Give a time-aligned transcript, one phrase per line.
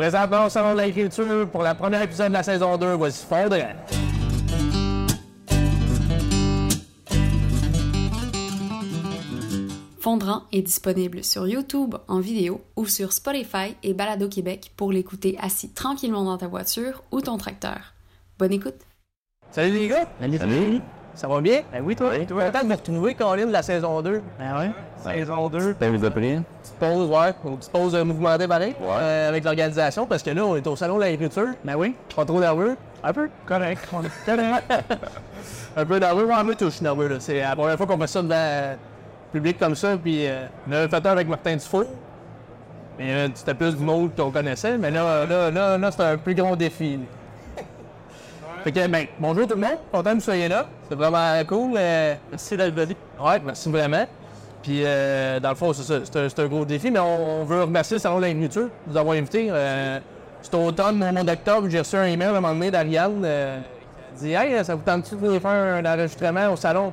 [0.00, 3.74] Présentement, au Salon de l'Agriculture, pour la première épisode de la saison 2, voici Fondrant.
[9.98, 15.36] Fondrant est disponible sur YouTube en vidéo ou sur Spotify et Balado Québec pour l'écouter
[15.38, 17.92] assis tranquillement dans ta voiture ou ton tracteur.
[18.38, 18.78] Bonne écoute!
[19.50, 20.08] Salut les gars!
[20.18, 20.80] Salut.
[21.14, 21.60] Ça va bien?
[21.72, 22.10] Ben oui, toi.
[22.26, 24.22] Toi, content de me retrouver, Colin, de la saison 2.
[24.38, 24.70] Ben ouais.
[25.02, 25.74] Saison 2.
[25.78, 26.40] Ben vous appelez.
[26.62, 27.34] Petite pause, ouais.
[27.44, 28.86] Une petite pause euh, mouvementée pareil, Ouais.
[29.00, 31.48] euh, avec l'organisation, parce que là, on est au Salon de l'Agriculture.
[31.64, 31.94] Ben oui.
[32.14, 32.76] Pas trop nerveux?
[33.02, 33.28] Un peu.
[33.46, 33.86] Correct.
[33.92, 34.64] On est correct.
[35.76, 37.08] Un peu nerveux, ouais, moi, je suis nerveux.
[37.08, 37.16] là.
[37.20, 38.76] C'est la première fois qu'on fait ça devant le
[39.32, 39.96] public comme ça.
[40.02, 41.84] Puis, euh, on avait fait un avec Martin Dufour.
[42.98, 44.76] Mais euh, c'était plus du monde qu'on connaissait.
[44.76, 46.96] Mais là, là, là, là c'est un plus grand défi.
[46.96, 47.02] là.
[48.64, 49.78] Fait que, ben, bonjour tout le monde.
[49.90, 50.66] Content que vous soyez là.
[50.88, 51.72] C'est vraiment cool.
[51.78, 52.94] euh, Merci d'être venu.
[53.18, 54.04] Ouais, merci vraiment.
[54.62, 57.62] Puis, euh, dans le fond, c'est ça, c'est un, gros défi, mais on, on veut
[57.62, 59.48] remercier le Salon de l'Agriculture de nous avoir invités.
[59.50, 59.98] Euh,
[60.42, 63.58] cet automne, au mois d'octobre, j'ai reçu un email à un moment donné d'Ariane euh,
[64.18, 66.92] qui dit Hey, ça vous tente-tu de venir faire un enregistrement au salon?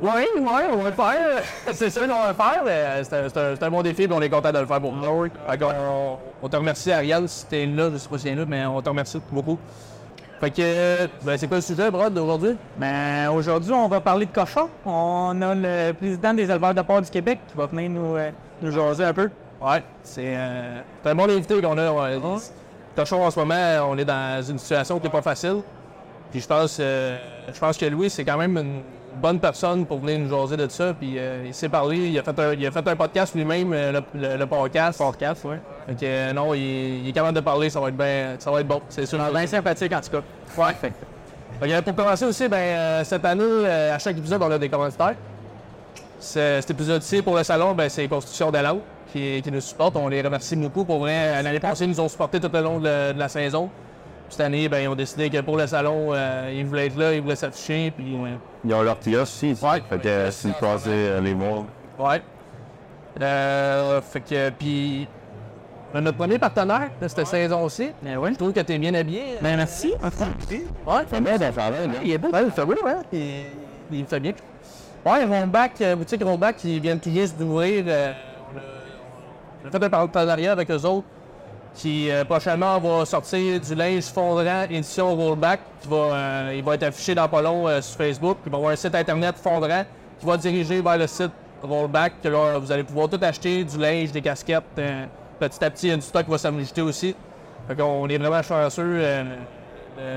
[0.00, 1.42] Oui, oui, on va le faire.
[1.74, 3.04] c'est sûr qu'on va le faire.
[3.04, 5.02] C'est un, bon défi, puis on est content de le faire pour nous.
[5.28, 8.44] Qu'on- on, on te remercie, Ariane, si t'es là, je sais pas si t'es là,
[8.46, 9.58] mais on te remercie beaucoup.
[10.40, 12.56] Fait que, euh, ben, c'est quoi le sujet, Brad, d'aujourd'hui?
[12.76, 14.68] Ben aujourd'hui, on va parler de cochons.
[14.86, 18.30] On a le président des éleveurs de porc du Québec qui va venir nous, euh,
[18.62, 19.30] nous jaser un peu.
[19.60, 21.90] Ouais, c'est euh, un bon invité qu'on a.
[21.92, 22.18] Ouais.
[22.94, 25.56] Cochon, en ce moment, on est dans une situation qui n'est pas facile.
[26.30, 27.16] Puis je pense, euh,
[27.52, 28.80] je pense que Louis, c'est quand même une
[29.20, 30.94] bonne personne pour venir nous jaser de ça.
[30.94, 31.16] Puis
[31.46, 34.36] il s'est parlé, il a fait un, il a fait un podcast lui-même, le, le-
[34.36, 34.98] le podcast.
[34.98, 35.58] Podcast, ouais.
[35.88, 38.50] Fait que, euh, non, il, il est capable de parler, ça va être bien, ça
[38.50, 39.18] va être bon, c'est sûr.
[39.32, 40.22] Bien sympathique en tout cas.
[40.62, 40.74] Ouais.
[40.74, 40.92] Fait
[41.68, 44.68] que, pour commencer aussi, ben, euh, cette année, euh, à chaque épisode, on a des
[44.68, 45.14] commentaires.
[46.20, 49.96] Ce- Cet épisode-ci, pour le salon, ben, c'est Construction de l'eau qui, qui nous supporte.
[49.96, 50.84] On les remercie beaucoup.
[50.84, 53.70] Pour vrai, l'année passée, ils nous ont supportés tout au long de, de la saison.
[54.28, 57.14] Cette année, ben, ils ont décidé que pour le salon, euh, ils voulaient être là,
[57.14, 57.92] ils voulaient s'afficher.
[57.96, 58.32] Puis, ouais.
[58.64, 59.56] Ils ont leur kiosque aussi.
[59.62, 59.82] Ouais.
[59.88, 61.64] Fait que vous croisez euh, les mots.
[61.98, 62.20] Ouais.
[63.22, 65.08] Euh, fait que, puis,
[65.92, 68.30] ben, notre premier partenaire de cette saison-ci, Ben oui.
[68.32, 69.22] je trouve que tu es bien habillé.
[69.40, 69.92] Ben merci.
[70.86, 71.76] Ouais, ça là.
[72.04, 72.28] Il est beau.
[72.30, 73.02] Ouais, il fait beau, hein?
[73.12, 73.44] Il,
[73.92, 74.32] il fait bien.
[75.06, 77.84] Ouais, Rollback, euh, boutique Rollback, qui vient tout juste d'ouvrir.
[77.86, 78.12] Euh,
[79.64, 81.06] on a fait un partenariat avec eux autres
[81.74, 86.74] qui euh, prochainement va sortir du linge fondrant édition Rollback qui va, euh, il va
[86.74, 88.38] être affiché dans pas long euh, sur Facebook.
[88.44, 89.84] Il va y avoir un site internet fondrant
[90.18, 91.30] qui va diriger vers le site
[91.62, 92.14] Rollback.
[92.22, 94.64] Que là, vous allez pouvoir tout acheter, du linge, des casquettes.
[95.42, 97.14] Euh, petit à petit, il y a du stock qui va s'ajouter aussi.
[97.66, 98.82] Fait qu'on est vraiment chanceux.
[99.00, 99.24] euh,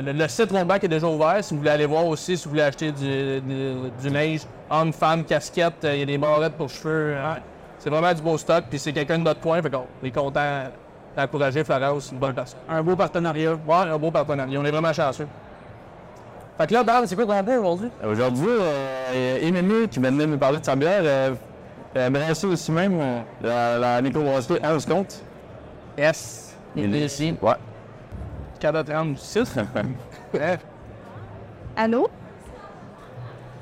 [0.03, 1.43] le, le site Rollback est déjà ouvert.
[1.43, 4.93] Si vous voulez aller voir aussi, si vous voulez acheter du, du, du linge, homme,
[4.93, 7.15] femme, casquette, euh, il y a des barrettes pour cheveux.
[7.17, 7.37] hein.
[7.79, 8.65] C'est vraiment du beau stock.
[8.69, 9.61] Puis c'est quelqu'un de notre point.
[9.61, 10.65] Fait qu'on est content
[11.17, 12.59] d'encourager Florence, une bonne personne.
[12.69, 13.53] Un beau partenariat.
[13.53, 14.59] Ouais, un beau partenariat.
[14.59, 15.27] On est vraiment chanceux.
[16.59, 17.89] Fait que là, Dan, c'est quoi ton appel aujourd'hui?
[18.07, 21.31] Aujourd'hui, euh, Émilie qui venait nous parler de sa bière, euh,
[21.93, 25.21] elle aimerait ça aussi même, euh, la, la microbrasserie Hans Comte.
[25.97, 26.55] Yes.
[26.75, 27.35] Il est ici.
[27.41, 27.55] Ouais.
[28.59, 29.55] 436.
[30.33, 30.57] Ouais.
[31.75, 32.09] Allô?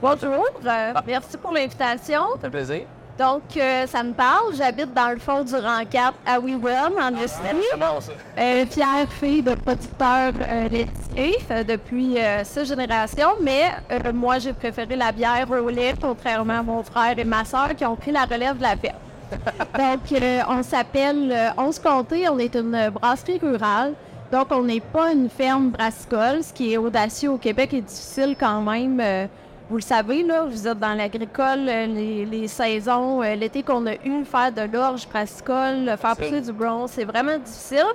[0.02, 2.22] Bonjour, euh, merci pour l'invitation.
[2.36, 2.82] Ça fait plaisir.
[3.18, 4.54] Donc, euh, ça me parle.
[4.56, 7.58] J'habite dans le fond du rang 4 à Wewell, en Estrie.
[7.72, 8.12] Comment ça?
[8.38, 10.88] Euh, Pierre, fille de producteur euh, laitier
[11.20, 16.64] euh, depuis euh, six générations, mais euh, moi, j'ai préféré la bière relais, contrairement à
[16.64, 18.96] mon frère et ma soeur qui ont pris la relève de la ferme.
[19.78, 23.94] Donc, on s'appelle Onze Comté, on est une brasserie rurale.
[24.32, 28.36] Donc, on n'est pas une ferme brassicole, ce qui est audacieux au Québec et difficile
[28.40, 29.00] quand même.
[29.00, 29.28] euh,
[29.70, 33.86] vous le savez, là, vous êtes dans l'agricole, euh, les, les saisons, euh, l'été qu'on
[33.86, 37.86] a eu, faire de l'orge brassicole, faire pousser du bronze, c'est vraiment difficile.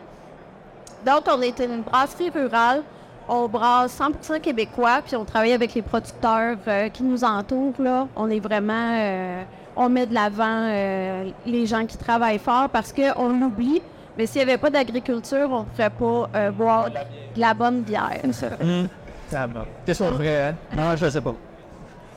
[1.06, 2.82] Donc, on est une brasserie rurale.
[3.28, 7.74] On brasse 100% québécois, puis on travaille avec les producteurs euh, qui nous entourent.
[7.78, 8.06] Là.
[8.16, 8.96] On est vraiment...
[8.98, 9.42] euh,
[9.76, 13.82] on met de l'avant euh, les gens qui travaillent fort parce qu'on l'oublie.
[14.16, 18.20] Mais s'il n'y avait pas d'agriculture, on ne pourrait pas boire de la bonne bière.
[18.30, 18.50] Ça
[19.94, 20.54] sur le vrai, hein?
[20.76, 21.34] Non, je sais pas.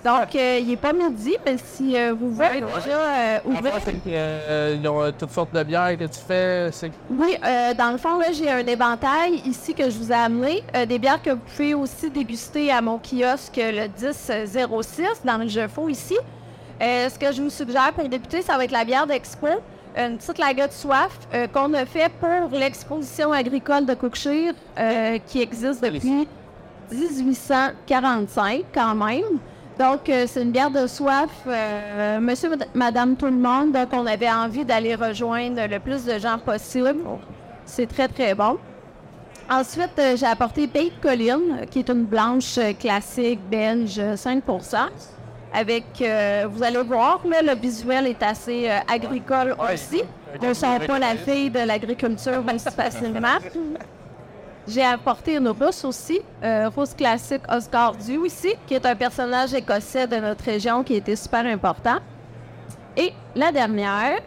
[0.07, 3.73] Donc, euh, il n'est pas midi, mais si euh, vous voulez déjà euh, ouvrir...
[4.07, 6.69] Euh, ils ont toutes sortes de bières que tu fais.
[7.09, 7.35] Oui,
[7.77, 10.63] dans le fond, là, j'ai un éventail ici que je vous ai amené.
[10.87, 15.67] des bières que vous pouvez aussi déguster à mon kiosque le 1006 dans le jeu
[15.67, 16.15] faux ici.
[16.79, 19.47] Ce que je vous suggère pour débuter, ça va être la bière d'Expo,
[19.97, 21.19] une petite lager de soif
[21.53, 24.53] qu'on a fait pour l'exposition agricole de Cookshire
[25.25, 26.25] qui existe depuis
[26.93, 29.39] 1845 quand même.
[29.79, 33.71] Donc, euh, c'est une bière de soif, euh, monsieur, mad- madame, tout le monde.
[33.73, 36.95] Donc, on avait envie d'aller rejoindre le plus de gens possible.
[37.65, 38.57] C'est très, très bon.
[39.49, 44.87] Ensuite, euh, j'ai apporté Baked Colline, qui est une blanche classique belge, 5%
[45.53, 45.85] avec,
[46.51, 50.01] vous allez voir, mais le visuel est assez agricole aussi.
[50.41, 53.37] Je ne sens pas la fille de l'agriculture aussi facilement.
[54.67, 59.53] J'ai apporté une rousse aussi, euh, rousse classique Oscar Du ici, qui est un personnage
[59.53, 61.99] écossais de notre région qui était super important.
[62.97, 64.19] Et la dernière,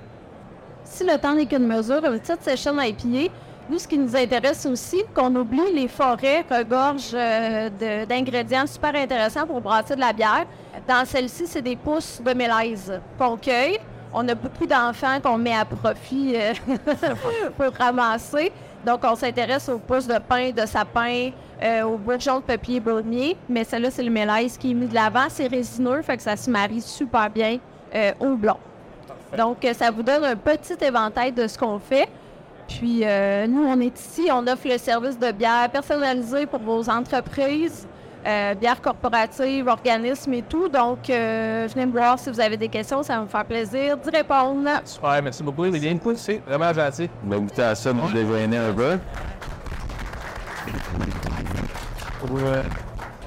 [0.84, 3.30] si le temps n'est qu'une mesure, une petite session IPA.
[3.68, 9.46] Nous, ce qui nous intéresse aussi, qu'on oublie les forêts regorgent euh, d'ingrédients super intéressants
[9.46, 10.46] pour brasser de la bière.
[10.88, 13.78] Dans celle-ci, c'est des pousses de mélèze qu'on cueille.
[14.12, 16.52] On a beaucoup d'enfants qu'on met à profit euh,
[17.56, 18.50] pour ramasser.
[18.86, 21.30] Donc, on s'intéresse aux pousses de pain, de sapin,
[21.62, 23.36] euh, aux bourgeons de papier brunier.
[23.48, 25.26] Mais celle-là, c'est le mélèze qui est mis de l'avant.
[25.28, 27.58] C'est résineux, fait que ça se marie super bien
[27.94, 28.56] euh, au blond.
[29.36, 32.08] Donc, euh, ça vous donne un petit éventail de ce qu'on fait.
[32.68, 36.88] Puis, euh, nous, on est ici, on offre le service de bière personnalisé pour vos
[36.88, 37.86] entreprises,
[38.26, 40.68] euh, bière corporative, organismes et tout.
[40.68, 43.96] Donc, euh, venez me voir si vous avez des questions, ça va me faire plaisir
[43.96, 44.68] d'y répondre.
[44.84, 45.64] Super, merci beaucoup.
[45.64, 47.08] Liliane, c'est vraiment gentil.
[47.26, 48.98] On va goûter à ça, nous déjeuner un peu.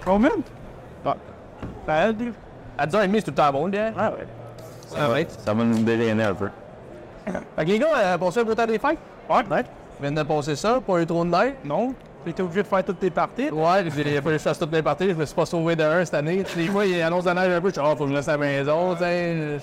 [0.05, 0.29] Combien?
[1.05, 1.15] Ah.
[1.85, 2.33] Ça aide.
[2.77, 3.93] À 10h30, c'est tout le temps bon, le bière.
[3.97, 4.27] Ah ouais.
[4.87, 5.39] Ça va être.
[5.39, 6.49] Ça va nous déjeuner un peu.
[7.25, 8.97] Fait que les gars, euh, passez un beau temps des fêtes.
[9.29, 9.69] Ouais, peut-être.
[9.99, 11.53] Je viens de passer ça, pas eu trop de neige?
[11.63, 11.93] Non.
[12.25, 13.49] J'étais obligé de faire toutes tes parties.
[13.49, 15.09] Ouais, j'ai pas que je fasse toutes mes parties.
[15.09, 16.43] Je me suis pas sauvé de un cette année.
[16.55, 17.69] Des fois, il annonce de neige un peu.
[17.69, 18.93] Je suis oh, faut que je reste à la maison.
[18.93, 19.57] tu sais.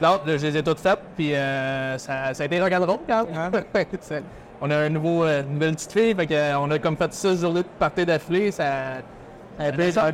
[0.00, 1.00] Là, je les ai toutes faites.
[1.16, 3.26] Puis euh, ça, ça a été rock'n'roll quand.
[4.00, 4.22] C'est-
[4.60, 6.14] on a un nouveau, euh, une nouvelle petite fille.
[6.14, 8.50] Fait que, euh, on a comme fait six journées de parties d'affilée.
[8.50, 8.98] Ça.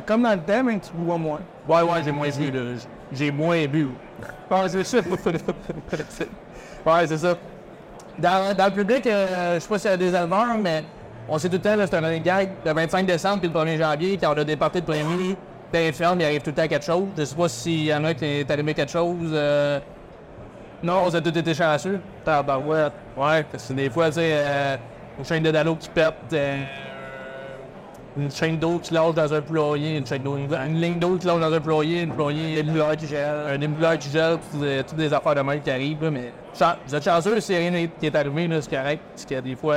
[0.05, 1.39] Comme dans le thème, petit bois moins.
[1.67, 2.51] Ouais, ouais, j'ai moins bu.
[3.11, 3.87] J'ai moins bu.
[4.49, 4.97] Ouais, c'est ça.
[6.85, 7.35] ouais, c'est ça.
[8.19, 10.83] Dans, dans le public, euh, je sais pas s'il y a des éleveurs, mais
[11.29, 13.77] on sait tout le temps, c'est un running gag, le 25 décembre puis le 1er
[13.77, 15.35] janvier, quand on a des parties de premier,
[15.71, 17.07] t'es ferme, il arrive tout le temps quelque chose.
[17.17, 19.31] Je sais pas s'il y en a qui est arrivé quelque chose.
[19.33, 19.79] euh,
[20.83, 21.99] Non, on a tous été chanceux.
[22.25, 22.93] Tabarouette.
[23.15, 24.77] Ouais, parce que des fois, tu sais, euh,
[25.19, 26.57] une chaîne de Dalo qui pète, euh,
[28.17, 31.27] une chaîne d'eau qui lâche dans un poulailler, une chaîne d'eau, une, ligne d'eau qui
[31.27, 34.87] lâche dans un poulailler, une poulailler, une émuleur qui gèle, un émuleur qui gèle, toutes,
[34.87, 36.33] toutes des affaires de même qui arrivent, mais
[36.85, 39.75] vous êtes chanceux si rien qui est arrivé, c'est correct, parce que des fois,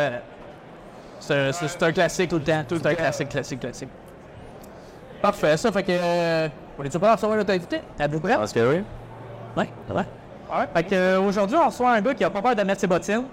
[1.26, 3.88] c'est un, c'est- c'est un classique tout le temps, tout un classique, classique, classique.
[5.22, 6.48] Parfait, ça fait que, euh,
[6.78, 7.80] on est-tu prêt à recevoir notre invité?
[7.98, 8.36] À peu près?
[8.36, 8.82] Parce que oui.
[9.56, 10.00] Ouais, ça va.
[10.00, 10.66] Ouais.
[10.74, 12.86] Fait que, euh, aujourd'hui, on reçoit un gars qui a pas peur de mettre ses
[12.86, 13.24] bottines.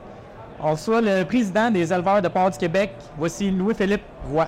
[0.63, 2.93] On reçoit le président des éleveurs de porc du Québec.
[3.17, 4.47] Voici Louis-Philippe Roy.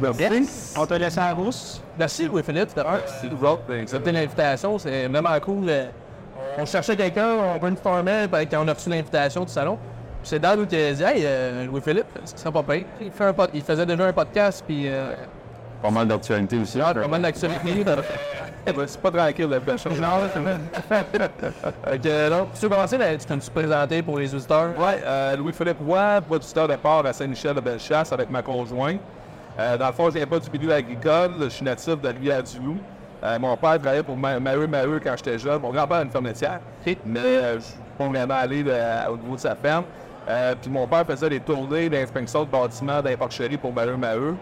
[0.00, 0.74] Merci.
[0.76, 1.82] On t'a laissé en rousse.
[1.98, 3.00] Merci Louis-Philippe d'avoir
[3.70, 4.78] accepté l'invitation.
[4.78, 5.70] C'est vraiment cool.
[6.58, 9.78] Euh, On cherchait quelqu'un, on brainstormait ben, quand on a reçu l'invitation du salon.
[10.20, 12.84] Puis c'est Dan qui a dit Hey, euh, Louis-Philippe, ce serait pas pire.
[13.00, 15.12] Il, fait un pod- il faisait déjà un podcast, puis euh,
[15.82, 16.78] Pas mal d'actualité aussi.
[16.78, 17.84] pas mal d'actualité.
[18.66, 20.00] Eh ben, c'est pas tranquille, la chose.
[20.00, 20.56] Non, c'est vrai.
[21.84, 24.70] Fait que, là, tu veux commencer, là, tu peux te présenter pour les auditeurs?
[24.78, 29.00] Ouais, euh, Louis-Philippe Roy, producteur de porc à Saint-Michel de Bellechasse avec ma conjointe.
[29.58, 32.76] Euh, dans le fond, je viens pas du milieu agricole, je suis natif de Rivière-du-Loup.
[33.24, 35.60] Euh, mon père travaillait pour Ma- Maheu Maheu quand j'étais jeune.
[35.60, 36.60] Mon grand-père a une ferme laitière,
[37.04, 39.84] mais euh, je suis pas vraiment allé de- au niveau de sa ferme.
[40.28, 44.34] Euh, puis mon père faisait des tournées d'inspection de bâtiments porcheries pour Maheu Maheu.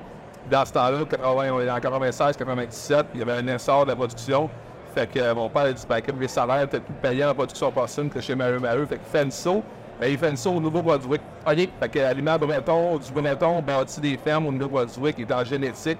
[0.50, 3.90] Dans ce temps-là, 80 on est en 96, 97, il y avait un essor de
[3.90, 4.48] la production.
[4.94, 7.70] Fait que mon père a dit, ben, comme les salaires étaient plus payants en production
[7.72, 9.62] porcine que chez Maheu Maheu, fait qu'il fait une saut.
[10.00, 11.20] Ben, il fait une saut au Nouveau-Brunswick.
[11.46, 11.68] OK.
[11.80, 15.98] Fait que l'aliment Breton, du Breton, bâti des fermes au Nouveau-Brunswick, il est en génétique.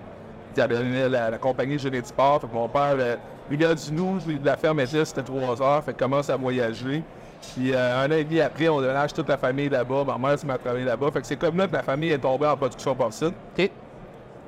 [0.60, 2.40] Avait donné la, la compagnie Génétiport.
[2.40, 3.16] Fait que mon père, euh,
[3.50, 5.84] il a du nous, la ferme était, c'était trois heures.
[5.84, 7.02] Fait commence à voyager.
[7.54, 10.04] Puis euh, un an et demi après, on déménage toute la famille là-bas.
[10.04, 11.10] Ma mère s'est travaillé là-bas.
[11.12, 13.32] Fait que c'est comme là que la famille est tombée en production porcine.
[13.58, 13.70] OK.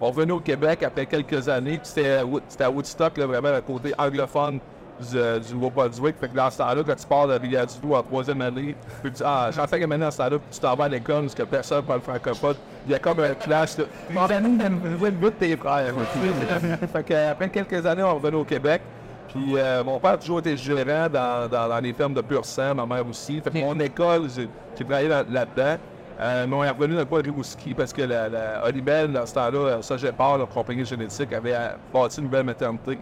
[0.00, 3.26] On revenait au Québec après quelques années, puis c'était à Wood- c'était à Woodstock, là,
[3.26, 4.60] vraiment le côté anglophone
[5.00, 6.16] du, euh, du Nouveau-Brunswick.
[6.20, 9.18] Fait que dans ce temps-là, quand tu pars de Rivière-du-Loup en troisième année, puis tu
[9.18, 11.22] dis, ah, j'en fais que maintenant, dans ce temps-là, puis tu t'en vas à l'école,
[11.22, 12.56] parce que personne ne parle francophone.
[12.86, 13.84] Il y a comme un clash, là.
[14.10, 15.94] Mon ami, le bout de tes frères.
[16.92, 18.82] fait que, après quelques années, on revenait au Québec.
[19.28, 22.44] Puis euh, mon père a toujours été gérant dans, dans, dans les fermes de pur
[22.46, 23.40] sang, ma mère aussi.
[23.42, 25.76] Fait que mon école, j'ai travaillé là- là-dedans.
[26.20, 29.12] Euh, mais on est revenu dans le coin de Rimouski parce que la, la Olibel,
[29.12, 32.98] dans ce temps-là, ça j'ai peur, la compagnie génétique, avait euh, bâti une nouvelle maternité.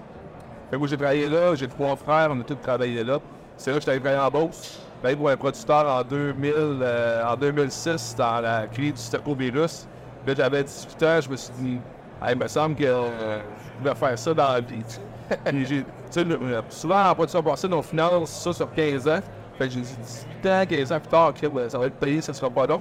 [0.71, 3.19] Fait que moi, j'ai travaillé là, j'ai trois frères, on a tous travaillé là.
[3.57, 4.81] C'est là que j'étais travailler en Beauce.
[4.81, 9.87] J'ai travaillé pour un producteur en, 2000, euh, en 2006 dans la crise du staphylovirus.
[10.27, 11.79] Là, j'avais 18 ans, je me suis dit,
[12.21, 13.39] Ah, il me semble que euh,
[13.77, 14.83] je voulais faire ça dans la vie.
[16.09, 16.39] Tu sais, le-
[16.71, 19.19] souvent, en production passée, on finance ça sur 15 ans.
[19.59, 19.97] Fait que j'ai dit
[20.43, 22.67] 18 ans, 15 ans plus tard, ok, ouais, ça va être payé, ça sera pas
[22.67, 22.81] long.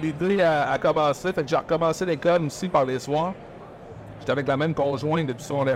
[0.00, 3.32] L'idée, euh, a, a commencé, fait que j'ai recommencé l'école aussi par les soirs.
[4.20, 5.66] J'étais avec la même conjointe depuis son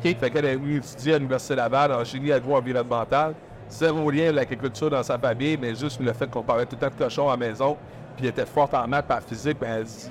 [0.00, 0.14] 3.
[0.14, 3.34] Fait qu'elle a étudié à l'Université Laval en génie agro-environnemental.
[3.70, 6.88] Zéro lien avec l'agriculture dans sa famille, mais juste le fait qu'on parlait tout le
[6.88, 7.76] temps de cochon à la maison,
[8.16, 10.10] puis elle était forte en maths, par physique, ben elle dit,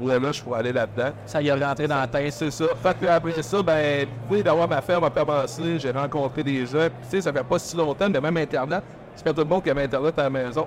[0.00, 1.10] ouais, là, je pourrais aller là-dedans.
[1.26, 2.32] Ça y est rentré dans la tête.
[2.32, 2.64] C'est ça.
[2.80, 6.78] Fait que après ça, ben, oui, d'avoir ma ferme a commencé, j'ai rencontré des gens.
[6.78, 8.84] Puis, tu sais, ça fait pas si longtemps, mais même Internet,
[9.16, 10.66] c'est pas tout le monde qui avait Internet à la maison.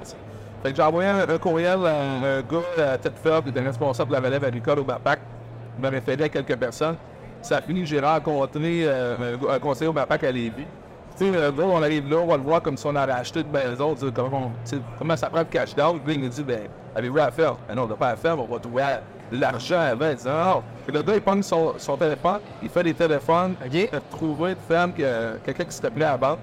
[0.61, 3.61] Fait que j'ai envoyé un, un courriel à un gars à tête ferme, qui était
[3.61, 5.19] responsable de la relève agricole au MAPAC.
[5.77, 6.95] Il m'a référé à quelques personnes.
[7.45, 10.65] Ça a fini que j'ai rencontré euh, un, conseiller au MAPAC à Lévis.
[11.17, 13.11] Tu sais, euh, là, on arrive là, on va le voir comme si on avait
[13.11, 15.99] acheté une maison, dire comment, on- comment ça prend le cash down.
[16.03, 16.61] Puis il nous dit, ben,
[16.95, 17.55] avez-vous à faire?
[17.67, 18.83] Ben non, on n'a pas à faire, on va trouver
[19.31, 20.09] de l'argent avant.
[20.09, 20.23] Il dit,
[20.87, 24.51] Puis le gars, il prend son, son téléphone, il fait des téléphones, il a trouvé
[24.51, 26.39] une femme, que- quelqu'un qui s'était appelé à la banque.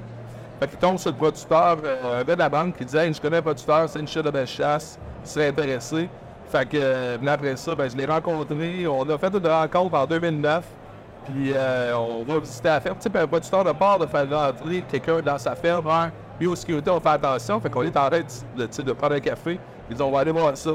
[0.61, 3.13] Fait qu'il tombe sur le producteur, euh, un gars de la banque qui dit, hey,
[3.13, 6.09] je connais un producteur, c'est une chute de belle chasse, il serait intéressé.
[6.49, 10.07] Fait que, euh, après ça, ben, je l'ai rencontré, on a fait une rencontre en
[10.07, 10.63] 2009.
[11.25, 12.97] Puis euh, on va visiter la ferme.
[13.01, 15.85] Tu sais, un producteur de part de faire rentrer quelqu'un dans sa ferme.
[16.39, 17.61] Puis aux sécurité, on fait attention.
[17.61, 18.21] Fait qu'on est en train
[18.57, 19.59] de, de, de prendre un café.
[19.89, 20.73] Ils disent, on va aller voir ça.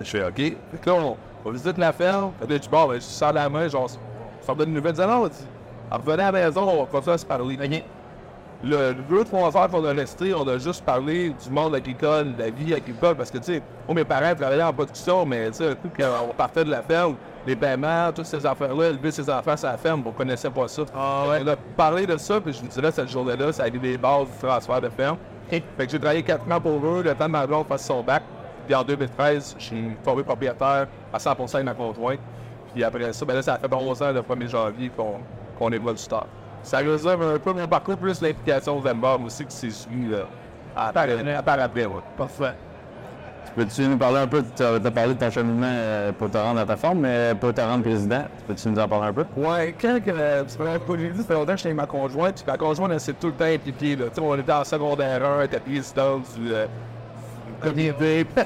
[0.00, 0.36] Je fais OK.
[0.36, 2.32] Fait que là, on, on visite la ferme.
[2.38, 3.90] Fait que là, je dis, bon, ben, je sors la main, genre,
[4.40, 4.94] ça me donne une nouvelle.
[4.94, 5.28] Je dis, non,
[5.90, 7.82] on à la maison, on va à se parler.
[8.62, 12.42] Le deux, trois heures qu'on a resté, on a juste parlé du monde agricole, de
[12.42, 15.58] la vie agricole, parce que, tu sais, moi, mes parents travaillaient en production, mais, tu
[15.58, 17.14] sais, un coup qu'on partait de la ferme,
[17.48, 20.82] les paiements, toutes ces affaires-là, élever ses enfants sur la ferme, on connaissait pas ça.
[20.94, 23.96] On a parlé de ça, puis je vous dirais, cette journée-là, ça a été les
[23.96, 25.16] bases du transfert de ferme.
[25.48, 28.02] Fait que j'ai travaillé quatre ans pour eux, le temps de ma blonde fasse son
[28.02, 28.22] bac.
[28.66, 32.20] Puis en 2013, je suis tombé propriétaire à 100 avec ma conjointe.
[32.74, 35.14] Puis après ça, ben là, ça a fait 11 ans le 1er janvier qu'on
[35.58, 36.26] qu'on est producteur.
[36.62, 40.26] Ça résume un peu mon parcours, plus l'implication aux aussi qui s'est suivi là.
[40.76, 42.02] À part, à part après, ouais.
[42.16, 42.54] Parfait.
[43.54, 46.60] Peux-tu nous parler un peu, tu as parlé de ton cheminement euh, pour te rendre
[46.60, 49.24] à ta forme, mais pour te rendre président, peux-tu nous en parler un peu?
[49.36, 51.86] Ouais, quand que, euh, c'est vrai, pas dit, ça fait longtemps que j'étais avec ma
[51.86, 54.06] conjointe, puis ma conjointe, elle s'est tout le temps impliquée, là.
[54.08, 56.66] Tu sais, on était en secondaire 1, elle était présidente du euh,
[57.60, 58.26] comité.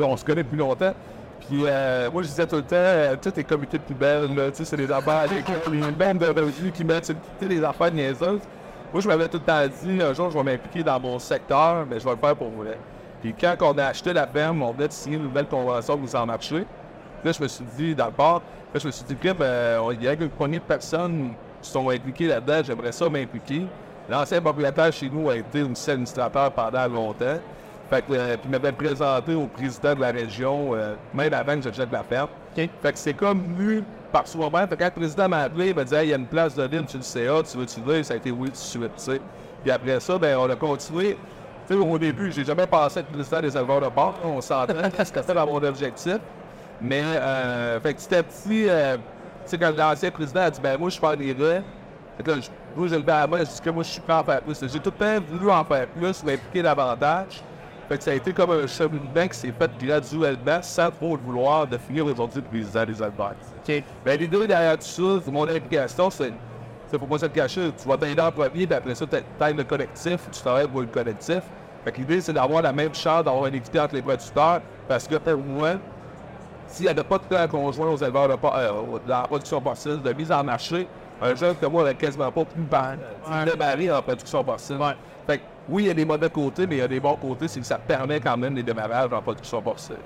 [0.00, 0.94] On se connaît depuis longtemps.
[1.48, 4.34] Puis euh, moi, je disais tout le temps, euh, tu sais, tes comités de poubelle,
[4.34, 5.26] là, tu sais, c'est des affaires,
[5.70, 8.40] les, bandes de revenus qui mettent tu sais, des affaires niaiseuses.
[8.92, 11.84] Moi, je m'avais tout le temps dit, un jour, je vais m'impliquer dans mon secteur,
[11.88, 12.78] mais je vais le faire pour vrai.
[13.24, 16.14] Puis quand on a acheté la ferme, on venait de signer une nouvelle convention pour
[16.14, 16.66] en marché.
[17.24, 18.42] Là, je me suis dit, dans le port,
[18.74, 21.30] là, je me suis dit, Crip, euh, il y a une poignée de personnes
[21.62, 23.64] qui sont impliquées là-dedans, j'aimerais ça m'impliquer.
[24.10, 27.38] L'ancien propriétaire chez nous a été aussi administrateur pendant longtemps.
[27.88, 31.56] Fait que, euh, puis il m'avait présenté au président de la région, euh, même avant
[31.56, 32.28] que je jette la ferme.
[32.54, 34.68] Fait que c'est comme venu par soi-même.
[34.68, 36.26] Fait que quand le président m'a appelé, il m'a dit, Hey, il y a une
[36.26, 38.04] place de libre sur le CA, tu veux-tu venir?
[38.04, 39.20] Ça a été oui tout de suite, tu sais.
[39.62, 41.16] Puis après ça, ben, on a continué.
[41.66, 44.14] Tu sais, au début, j'ai jamais pensé être président des éleveurs de porc.
[44.24, 46.18] On s'entend, c'était ça dans mon objectif.
[46.80, 49.02] Mais, euh, fait que petit à petit, euh, tu
[49.46, 51.62] sais, quand l'ancien président a dit, ben, moi, je fais des rues.
[52.16, 54.20] Fait que là, je- moi, j'ai levé je dis que moi, je suis prêt à
[54.20, 54.60] en faire plus.
[54.60, 57.42] J'ai tout le temps voulu en faire plus, m'impliquer davantage.
[57.88, 61.22] Fait que ça a été comme un cheminement qui s'est fait graduellement, sans trop le
[61.22, 63.34] vouloir, de finir aujourd'hui président des éleveurs.
[64.04, 66.32] Ben, l'idée derrière tout ça, mon implication, c'est.
[66.94, 67.72] C'est pour moi, ça te cacher.
[67.76, 70.80] Tu vas t'aider en premier, puis après ça, tu aides le collectif, tu travailles pour
[70.80, 71.40] le collectif.
[71.82, 75.08] Fait que l'idée, c'est d'avoir la même chance, d'avoir une équité entre les producteurs, parce
[75.08, 75.72] que pour moi,
[76.68, 80.02] s'il n'y avait pas de plan conjoint aux éleveurs de, euh, de la production porcine,
[80.02, 80.86] de mise en marché,
[81.20, 84.78] un jeune comme moi n'aurait quasiment pas pu de démarrer en production porcine.
[85.26, 87.16] Fait que oui, il y a des mauvais côtés, mais il y a des bons
[87.16, 89.96] côtés, c'est que ça permet quand même des démarrages en production porcine.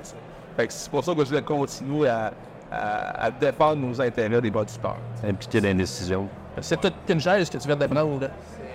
[0.57, 2.33] Fait que c'est pour ça que je vais continuer à,
[2.71, 4.97] à- à défendre nos intérêts des producteurs.
[5.27, 6.29] Impliqué dans les décisions.
[6.61, 8.21] C'est toute une chaise que tu viens de prendre.
[8.21, 8.29] là.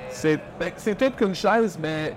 [0.10, 2.14] C'est peut-être qu'une chaise, mais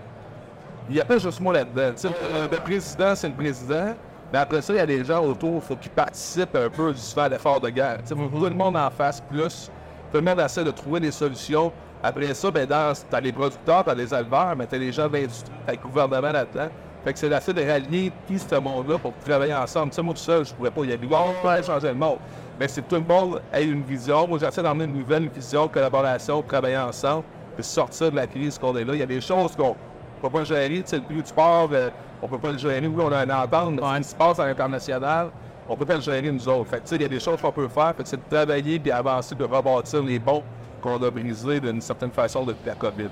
[0.88, 1.92] il n'y a pas juste moi là-dedans.
[1.96, 3.94] Tu Le, le président, c'est le président.
[4.32, 6.92] Mais après ça, il y a des gens autour, il faut qu'ils participent un peu
[6.92, 7.98] du faire d'effort de guerre.
[8.02, 9.70] Tu sais, faut que tout le monde en fasse plus.
[10.12, 11.72] Tout le monde essaie de trouver des solutions.
[12.02, 15.16] Après ça, ben, dans, t'as les producteurs, t'as les éleveurs, mais t'as les gens de
[15.16, 16.68] l'industrie, le gouvernement là-dedans.
[17.06, 19.90] Fait que c'est d'essayer de rallier tout ce monde-là pour travailler ensemble.
[19.90, 21.08] Tu sais, moi tout seul, je pourrais pas y aller.
[21.08, 22.18] On va changer le monde.
[22.58, 24.26] Mais c'est tout le monde ait une vision.
[24.26, 27.22] Moi, j'essaie d'emmener une nouvelle vision, collaboration, travailler ensemble,
[27.54, 28.94] puis sortir de la crise qu'on est là.
[28.94, 30.82] Il y a des choses qu'on ne peut pas gérer.
[30.82, 32.84] Tu sais, le prix du euh, on peut pas le gérer.
[32.84, 35.28] Oui, on a une entente, mais ce qui se passe à l'international,
[35.68, 36.70] on peut pas le gérer nous autres.
[36.70, 37.94] Fait que, tu sais, il y a des choses qu'on peut faire.
[37.96, 40.42] Fait que c'est de travailler puis avancer, de rebâtir les ponts
[40.82, 43.10] qu'on a brisés d'une certaine façon depuis la COVID.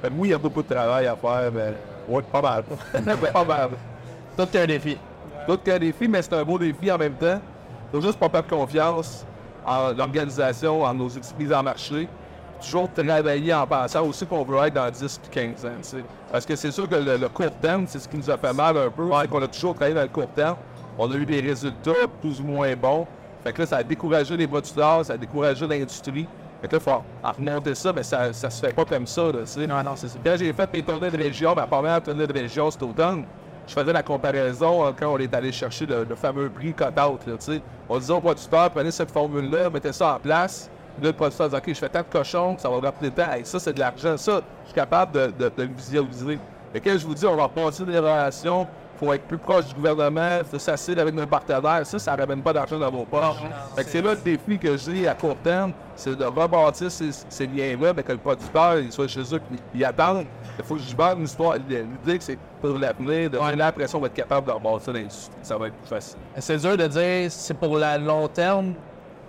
[0.00, 1.74] Fait que oui, il y a beaucoup de travail à faire, mais
[2.08, 2.64] ouais, pas mal.
[3.32, 3.70] pas mal.
[4.36, 4.96] Tout est un défi.
[5.46, 7.40] D'autres qu'un défi, mais c'est un beau défi en même temps.
[7.90, 9.24] Faut juste pas perdre confiance
[9.64, 12.08] en organisation, en nos outils en marché.
[12.60, 16.02] Toujours travailler en pensant aussi qu'on veut être dans 10 puis 15 ans.
[16.30, 18.52] Parce que c'est sûr que le, le court terme, c'est ce qui nous a fait
[18.52, 19.08] mal un peu.
[19.08, 20.56] Qu'on a toujours travaillé dans le court terme.
[20.98, 23.06] On a eu des résultats plus ou moins bons.
[23.44, 26.26] Fait que là, ça a découragé les producteurs, ça a découragé l'industrie.
[26.60, 29.22] Fait que là, il faut remonter ça, mais ça, ça se fait pas comme ça.
[29.32, 29.66] Là.
[29.66, 30.18] Non, non, c'est ça.
[30.24, 33.24] Quand j'ai fait mes tournées de région, ma première tournée de région cet automne,
[33.66, 37.26] je faisais la comparaison quand on est allé chercher le, le fameux prix cut-out.
[37.26, 37.62] là, tu sais.
[37.88, 40.70] On disait au producteur, prenez cette formule-là, mettez ça en place.
[41.00, 43.30] Là, le producteur dit, OK, je fais tant de cochons, ça va rappeler tant.
[43.30, 44.16] Hey, ça, c'est de l'argent.
[44.16, 46.38] Ça, je suis capable de, de, de le visualiser.
[46.74, 48.66] Et quand je vous dis, on va repasser des relations,
[48.98, 51.86] faut être plus proche du gouvernement, faut s'asseoir avec nos partenaires.
[51.86, 53.36] Ça, ça ne ramène pas d'argent dans vos poches.
[53.76, 57.10] Fait que c'est là le défi que j'ai à court terme, c'est de rebâtir ces,
[57.28, 59.40] ces liens-là, mais que le producteur, il soit chez eux,
[59.74, 60.24] il attend.
[60.58, 61.56] Il faut que je bande une histoire.
[61.56, 65.36] L'idée, que c'est pour l'avenir, de donner l'impression d'être capable de rebâtir l'industrie.
[65.42, 66.18] Ça va être plus facile.
[66.38, 68.74] C'est dur de dire c'est pour le long terme.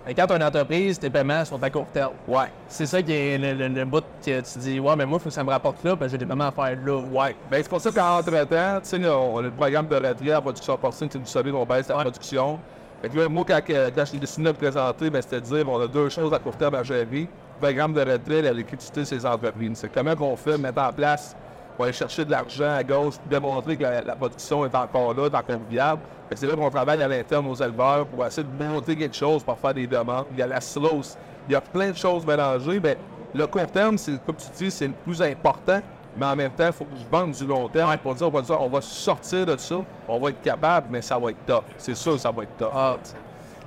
[0.06, 2.12] Mais quand tu as une entreprise, tes paiements sont à court terme.
[2.26, 2.46] Ouais.
[2.68, 5.22] C'est ça qui est le, le- le bout que tu dis Ouais, mais moi, il
[5.22, 6.96] faut que ça me rapporte là, parce que j'ai des paiements à faire là.
[6.96, 7.36] Ouais.
[7.50, 10.76] Ben, c'est pour ça qu'entre-temps, tu sais, on a le programme de retraite en production
[10.78, 12.58] porcine, tu vous savez, on baisse la production.
[13.02, 15.68] Fait que là, moi, quand, quand je l'ai décidé de présenter, ben, c'était de dire,
[15.68, 17.06] on a deux choses à court terme à gérer.
[17.12, 19.72] Le programme de retraite, la liquidité de ces entreprises.
[19.78, 21.36] C'est comment qu'on fait, mettre en place,
[21.80, 25.28] pour aller chercher de l'argent à gauche, démontrer que la, la production est encore là,
[25.28, 26.02] est encore viable.
[26.28, 29.42] Que c'est là qu'on travaille à l'interne aux éleveurs pour essayer de monter quelque chose,
[29.42, 30.26] pour faire des demandes.
[30.32, 31.16] Il y a la slose.
[31.48, 32.78] Il y a plein de choses mélangées.
[32.80, 32.98] Ben,
[33.32, 35.80] le court terme, c'est, comme tu dis, c'est le plus important.
[36.18, 38.30] Mais en même temps, il faut que je vende du long terme pour dire, on
[38.30, 41.46] va, dire, on va sortir de ça, on va être capable, mais ça va être
[41.46, 41.64] tough.
[41.78, 42.72] C'est sûr que ça va être tough.
[42.74, 42.98] Ah,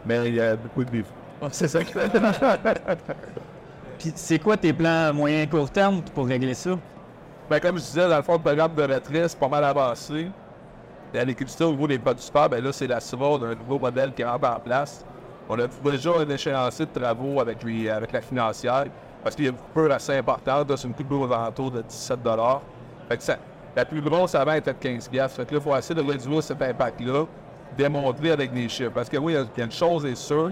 [0.06, 1.10] Mais il y a beaucoup de défis.
[1.50, 1.94] c'est ça qui
[3.98, 6.78] Puis c'est quoi tes plans moyen court terme pour régler ça?
[7.54, 10.26] Ben, comme je disais, dans le fond, le programme de retraite, c'est pas mal avancé.
[11.14, 14.24] La liquidité au niveau des producteurs, ben là, c'est la SIVA d'un nouveau modèle qui
[14.24, 15.06] rentre en place.
[15.48, 18.86] On a déjà un échéancier de travaux avec, lui, avec la financière,
[19.24, 20.76] parce qu'il y a une coupure assez importante.
[20.76, 22.22] C'est une coupure aux alentours de 17
[23.08, 23.38] Fait que ça,
[23.76, 26.60] la plus grosse avant était de 15 Fait là, il faut essayer de réduire cet
[26.60, 27.26] impact-là,
[27.78, 28.94] démontrer avec des chiffres.
[28.96, 30.50] Parce que oui, une chose est sûre,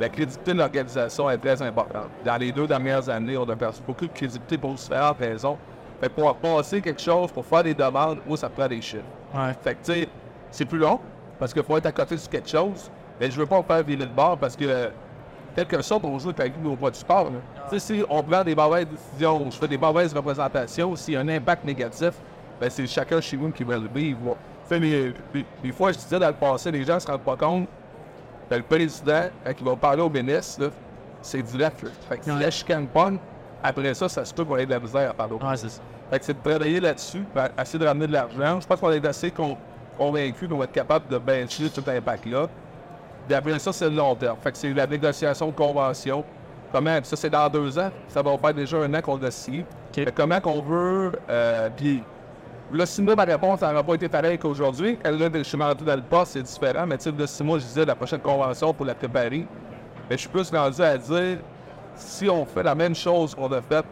[0.00, 2.08] la crédibilité de l'organisation est très importante.
[2.24, 5.56] Dans les deux dernières années, on a perdu beaucoup de crédibilité pour différentes raisons.
[6.02, 9.04] Fait que pour passer quelque chose, pour faire des demandes, où ça prend des chiffres.
[9.32, 9.52] Ouais.
[9.62, 10.08] Fait que, tu sais,
[10.50, 10.98] c'est plus long,
[11.38, 13.84] parce qu'il faut être à côté sur quelque chose, mais je veux pas me faire
[13.84, 14.88] virer de bord, parce que, euh,
[15.54, 17.26] quelque sorte, on joue avec nos poids du sport.
[17.26, 17.38] là.
[17.70, 21.16] Tu sais, si on prend des mauvaises décisions, je fais des mauvaises représentations, s'il y
[21.16, 22.14] a un impact négatif,
[22.60, 24.36] ben c'est chacun chez nous qui va le vivre.
[24.70, 27.68] les fois, je disais dans le passé, les gens se rendent pas compte
[28.50, 30.68] que le président, quand il va parler au ministre,
[31.20, 31.86] c'est direct.
[32.08, 33.18] Fait que si la chicane pogne,
[33.62, 35.80] après ça, ça se peut qu'on ait de la misère à parler Ouais, c'est ça.
[36.10, 38.60] fait que c'est de travailler là-dessus, puis essayer de ramener de l'argent.
[38.60, 39.56] Je pense qu'on est assez con-
[39.96, 42.48] convaincus qu'on va être capable de bencher tout impact-là.
[43.26, 44.36] Puis après ça, c'est le long terme.
[44.42, 46.24] Fait que c'est la négociation de convention.
[46.72, 49.64] Comment, ça c'est dans deux ans, ça va faire déjà un an qu'on a signé.
[49.94, 52.02] Que comment qu'on veut, euh, puis
[52.72, 54.98] là, six mois, ma réponse n'aurait pas été pareille qu'aujourd'hui.
[55.04, 57.44] Quand là, je suis rentré dans le poste, c'est différent, mais tu sais, là, six
[57.44, 59.46] mois, je disais la prochaine convention pour la préparer.
[60.08, 61.38] Mais je suis plus rendu à dire,
[61.96, 63.84] si on fait la même chose qu'on a faite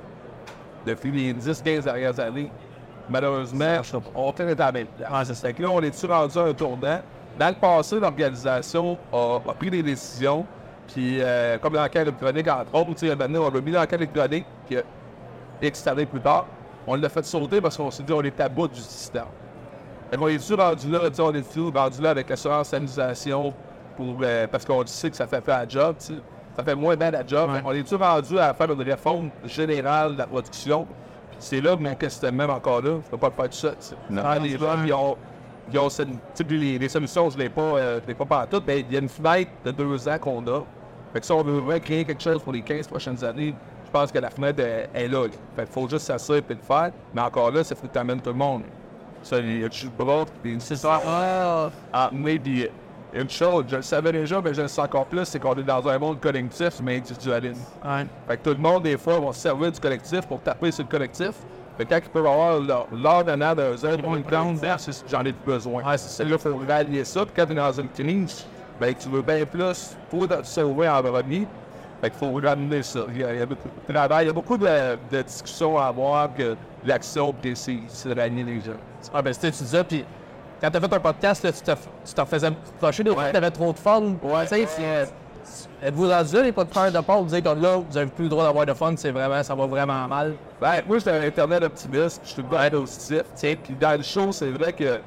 [0.87, 2.51] depuis les 10-15 dernières années,
[3.09, 3.81] malheureusement,
[4.15, 5.43] on est à la même place.
[5.43, 7.01] Là, on est-tu rendu à un tournant?
[7.39, 10.45] Dans le passé, l'organisation a, a pris des décisions,
[10.93, 13.87] puis euh, comme dans le cas électronique, entre autres, maintenant, on a mis dans le
[13.87, 14.83] cas électronique, puis euh,
[15.63, 16.47] X années plus tard,
[16.87, 19.27] on l'a fait sauter parce qu'on s'est dit on est à bout du système.
[20.17, 23.55] Qu'on est-tu rendu là, on est-tu rendu là avec l'assurance sanitarisation
[23.97, 25.97] pour, euh, parce qu'on sait que ça fait faire la job.
[26.61, 27.51] Ça fait moins bien la job.
[27.62, 30.87] Qu'on est-tu rendu à faire une réforme générale de la production?
[31.38, 33.94] C'est là que mon questionnement encore là, je peux pas le faire tout.
[34.23, 35.16] Ah, les gens, ils ont,
[35.73, 35.88] ils ont
[36.51, 39.01] les, les solutions, je ne l'ai pas, euh, je pas partout, mais il y a
[39.01, 40.61] une fenêtre de deux ans qu'on a.
[41.14, 43.55] Fait que si on veut vraiment créer quelque chose pour les 15 prochaines années,
[43.87, 45.29] je pense que la fenêtre est, est là.
[45.57, 46.90] Fait qu'il faut juste s'assurer et le faire.
[47.14, 48.64] Mais encore là, ça faut que tu amènes tout le monde.
[49.23, 51.01] Ça, il y a du bras, puis c'est ça.
[51.90, 52.38] Ah, mais
[53.12, 55.62] une chose, je le savais déjà, mais je le sais encore plus, c'est qu'on est
[55.62, 57.73] dans un monde collectif, mais individualiste.
[57.85, 58.07] Ouais.
[58.29, 60.85] Fait que tout le monde, des fois, va se servir du collectif pour taper sur
[60.85, 61.33] le collectif.
[61.77, 63.37] Fait que quand ils peuvent avoir leur- l'heure d'un
[64.03, 65.83] vont le prendre, ben, c'est- j'en ai besoin.
[65.83, 66.25] Ouais, c'est ça.
[66.25, 67.25] Là, il faut rallier ça.
[67.25, 68.46] Puis quand tu es dans une crise,
[68.79, 71.46] ben, tu veux bien plus pour te sauver en premier.
[72.01, 73.01] Fait qu'il faut ramener ça.
[73.14, 74.66] Il y a, beaucoup de travail, il y a beaucoup de,
[75.11, 78.73] de discussions à avoir, que l'action précise, c'est de rallier les gens.
[79.12, 80.05] Ah, ben, c'était tu disais, puis
[80.61, 83.51] quand t'as fait un podcast, là, tu te tu t'en faisais procher des fois, t'avais
[83.51, 84.03] trop de fun.
[84.23, 84.42] Ouais.
[84.42, 85.07] Tu sais, euh,
[85.83, 88.44] êtes-vous rendu là, les producteurs de porc, vous dites, là, vous avez plus le droit
[88.44, 90.35] d'avoir de fun, c'est vraiment, ça va vraiment mal.
[90.61, 93.23] Ben, moi, j'étais un internet optimiste, je suis bien positif.
[93.35, 95.01] Tiens, puis dans le show, c'est vrai que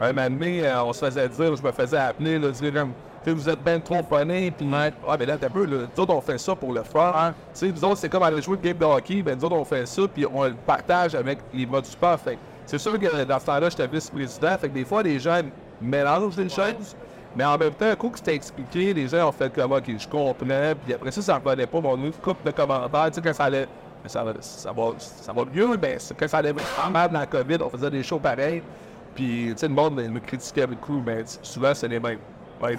[0.00, 2.92] un moment donné, euh, on se faisait dire, je me faisais appeler, là, dire comme,
[3.24, 6.14] Tu vous êtes bien trop funny, puis ouais, mais là, t'as peu, là, nous autres,
[6.14, 7.34] on fait ça pour le fun.
[7.52, 9.56] Tu sais, nous autres, c'est comme aller jouer le game de hockey, ben nous autres,
[9.56, 12.18] on fait ça, puis on le partage avec les modes du sport.
[12.20, 15.40] Fait c'est sûr que dans ce temps-là, j'étais vice-président, fait que des fois, les gens
[15.80, 16.94] mélangent les choses.
[17.34, 19.84] Mais en même temps, un coup que c'était expliqué, les gens ont fait comme, OK,
[19.86, 20.34] je comprends.
[20.84, 21.80] Puis après ça, ça ne revenait pas.
[21.80, 23.66] Mon une coupe de commentaires, tu sais, quand ça allait.
[24.04, 27.26] Ça va, ça, va, ça va mieux, mais quand ça allait vraiment mal dans la
[27.26, 28.62] COVID, on faisait des shows pareils.
[29.14, 32.18] Puis, tu sais, le monde me critiquait beaucoup, mais souvent, c'est les mêmes.
[32.62, 32.76] Ouais,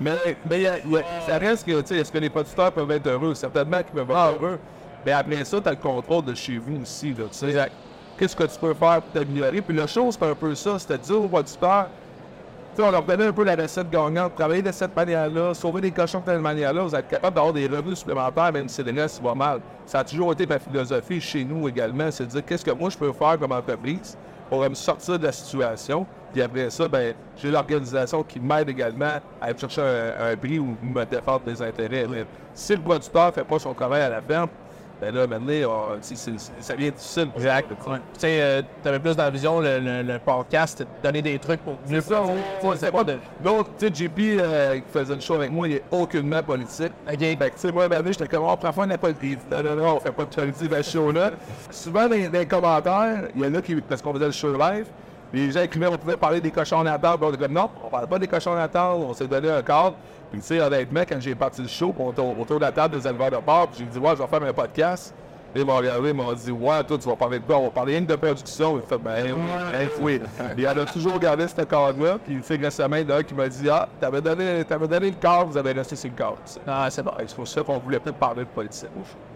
[0.00, 3.34] mais mais ouais, ça reste que, tu sais, est-ce que les producteurs peuvent être heureux?
[3.34, 4.58] Certainement qu'ils peuvent être heureux.
[5.04, 7.70] Mais après ça, tu as le contrôle de chez vous aussi, tu sais.
[8.18, 9.60] Qu'est-ce que tu peux faire pour t'améliorer?
[9.60, 11.88] Puis la chose, c'est un peu ça, c'est-à-dire aux producteurs,
[12.74, 15.80] tu sais, on leur donnait un peu la recette gagnante, travailler de cette manière-là, sauver
[15.80, 19.08] des cochons de cette manière-là, vous êtes capable d'avoir des revenus supplémentaires, même si les
[19.08, 19.60] ça va mal.
[19.86, 22.90] Ça a toujours été ma philosophie chez nous également, c'est de dire qu'est-ce que moi
[22.90, 24.16] je peux faire comme entreprise
[24.48, 26.06] pour me sortir de la situation?
[26.32, 30.76] Puis après ça, ben, j'ai l'organisation qui m'aide également à aller chercher un, prix ou
[30.82, 32.06] me défendre des intérêts.
[32.54, 34.48] Si le producteur ne fait pas son travail à la ferme,
[35.00, 35.52] ben là, maintenant,
[36.00, 37.28] ça vient difficile.
[37.34, 37.68] Exact.
[37.68, 37.74] Tu
[38.18, 41.76] sais, euh, tu avais plus dans la vision, le, le, podcast, donner des trucs pour.
[41.86, 42.22] C'est ça,
[42.76, 43.18] c'est pas de.
[43.44, 46.92] L'autre, tu sais, JP euh, qui faisait le show avec moi, il est aucunement politique.
[47.06, 47.18] OK.
[47.18, 49.38] Fait que, tu sais, moi, ben, j'étais comme, on prend pas une politique.
[49.50, 51.32] Non, non, non, on fait pas de politique dans ce show-là.
[51.70, 54.86] Souvent, dans, les commentaires, il y en a qui, parce qu'on faisait le show live,
[55.34, 57.24] les gens écrivaient, on pouvait parler des cochons à table.
[57.24, 59.62] On était comme, non, on parle pas des cochons à table, on s'est donné un
[59.62, 59.94] cadre.
[60.30, 63.06] Puis, tu sais, honnêtement, quand j'ai parti le show, autour, autour de la table des
[63.06, 65.14] éleveurs de porc, puis j'ai dit, ouais, je vais faire un podcast.
[65.54, 67.58] Et ils m'ont regardé, ils m'ont dit, ouais, toi, tu vas parler de quoi?
[67.58, 68.76] On va parler rien de production.
[68.80, 69.36] J'ai fait, ben,
[69.72, 70.20] ben oui.
[70.58, 72.18] Il a toujours gardé ce cadre-là.
[72.24, 75.10] Puis, fait récemment, il y en a un qui m'a dit, ah, t'avais donné, donné
[75.10, 76.38] le cadre, vous avez resté sur le cadre.
[76.66, 77.12] Ah, c'est bon.
[77.18, 78.88] C'est pour ça qu'on voulait peut-être parler de politique.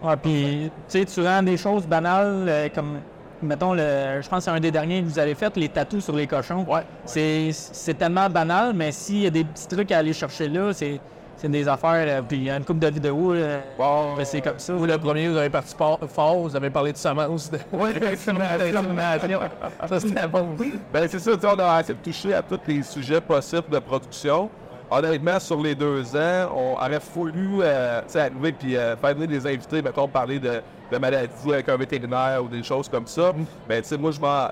[0.03, 2.97] Ah, puis, tu sais, tu rends des choses banales euh, comme
[3.41, 6.03] mettons, le, je pense que c'est un des derniers que vous avez fait, les tatous
[6.03, 6.65] sur les cochons.
[6.67, 6.81] Ouais.
[7.05, 10.99] C'est tellement banal, mais s'il y a des petits trucs à aller chercher là, c'est
[11.47, 12.05] des affaires.
[12.07, 13.33] Euh, puis il y a une couple de vidéos.
[13.33, 14.73] Euh, bon, ben, c'est comme ça.
[14.73, 17.49] Vous, le premier, vous avez participé fort, vous avez parlé de semence.
[17.71, 17.91] Oui,
[19.87, 20.49] ça, c'était bon.
[20.91, 24.49] Ben, c'est ça, on a touché à tous les sujets possibles de production.
[24.91, 29.45] Honnêtement, sur les deux ans, on aurait voulu euh, arriver puis euh, faire venir des
[29.45, 33.31] invités, mettons, parler de, de maladies avec un vétérinaire ou des choses comme ça.
[33.35, 34.47] Mais ben, tu sais, moi, je m'en.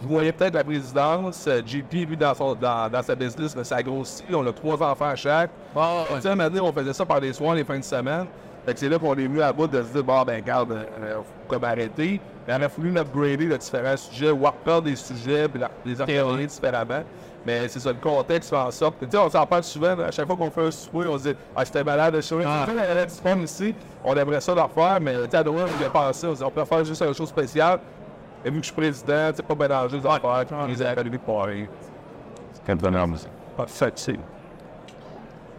[0.00, 1.48] Je voyais peut-être la présidence.
[1.66, 4.26] JP, lui, dans, son, dans, dans sa business, mais ça grossit.
[4.32, 5.50] On a trois enfants à chaque.
[5.74, 8.26] Oh, Tu sais, maintenant, on faisait ça par les soirs les fins de semaine.
[8.64, 10.72] Fait que c'est là qu'on est venu à bout de se dire, bon, ben, regarde,
[10.72, 12.20] euh, faut comme arrêter.
[12.46, 17.02] Mais on a voulu upgrader de différents sujets, worker des sujets, puis les appeler différemment.
[17.46, 20.10] Mais c'est ça, le contexte fait en sorte tu sais, on s'en parle souvent, à
[20.10, 22.46] chaque fois qu'on fait un souper, on se dit, ah, c'était malade de chouette.
[22.46, 22.66] Ah.
[22.66, 23.74] du ici,
[24.04, 26.42] on aimerait ça leur faire, mais, tu sais, à Noël, on vient penser, on, dit,
[26.42, 27.78] on peut faire juste une chose spéciale.
[28.44, 31.22] Et vu que je suis président, tu sais, pas mélanger les affaires, les académies de
[31.22, 31.66] Paris.
[32.52, 33.16] C'est quand même
[33.56, 34.20] Pas facile.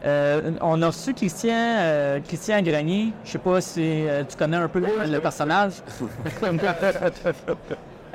[0.05, 3.11] Euh, on a reçu Christian, euh, Christian Grenier.
[3.25, 5.73] Je sais pas si euh, tu connais un peu le, personnage.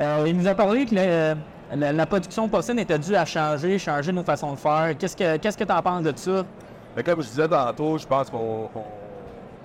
[0.00, 1.35] euh, il nous a parlé que le,
[1.72, 4.94] la, production porcine était due à changer, changer nos façons de faire.
[4.98, 6.44] Qu'est-ce que qu'est-ce que tu en penses de ça?
[6.96, 8.68] Mais comme je disais tantôt, je pense qu'on.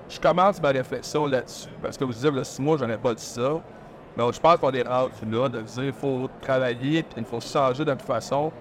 [0.09, 1.69] je commence ma réflexion là-dessus.
[1.81, 3.59] Parce que vous disiez, là, six mois, j'en ai pas dit ça.
[4.17, 7.85] Mais je pense qu'on est rendu là de dire qu'il faut travailler, il faut changer
[7.85, 8.51] de toute façon.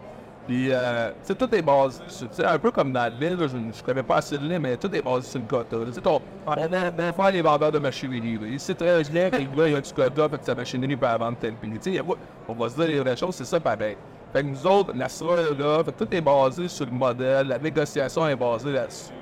[0.48, 3.70] Puis, euh, tu sais, tout est basé sur, un peu comme dans l'île, je ne
[3.84, 5.76] connais pas assez de l'île, mais tout est basé sur le quota.
[5.84, 8.38] Tu sais, ton, on faire les vendeurs de machinerie.
[8.38, 8.56] Là.
[8.56, 11.36] C'est très clair que il y a du quota, fait que sa machinerie peut vendre
[11.38, 11.78] tel prix.
[11.82, 12.02] Tu sais,
[12.48, 13.98] on va se dire les vraies choses, c'est ça pareil.
[14.32, 17.48] Fait que nous autres, la est là, fait que tout est basé sur le modèle,
[17.48, 19.12] la négociation est basée là-dessus.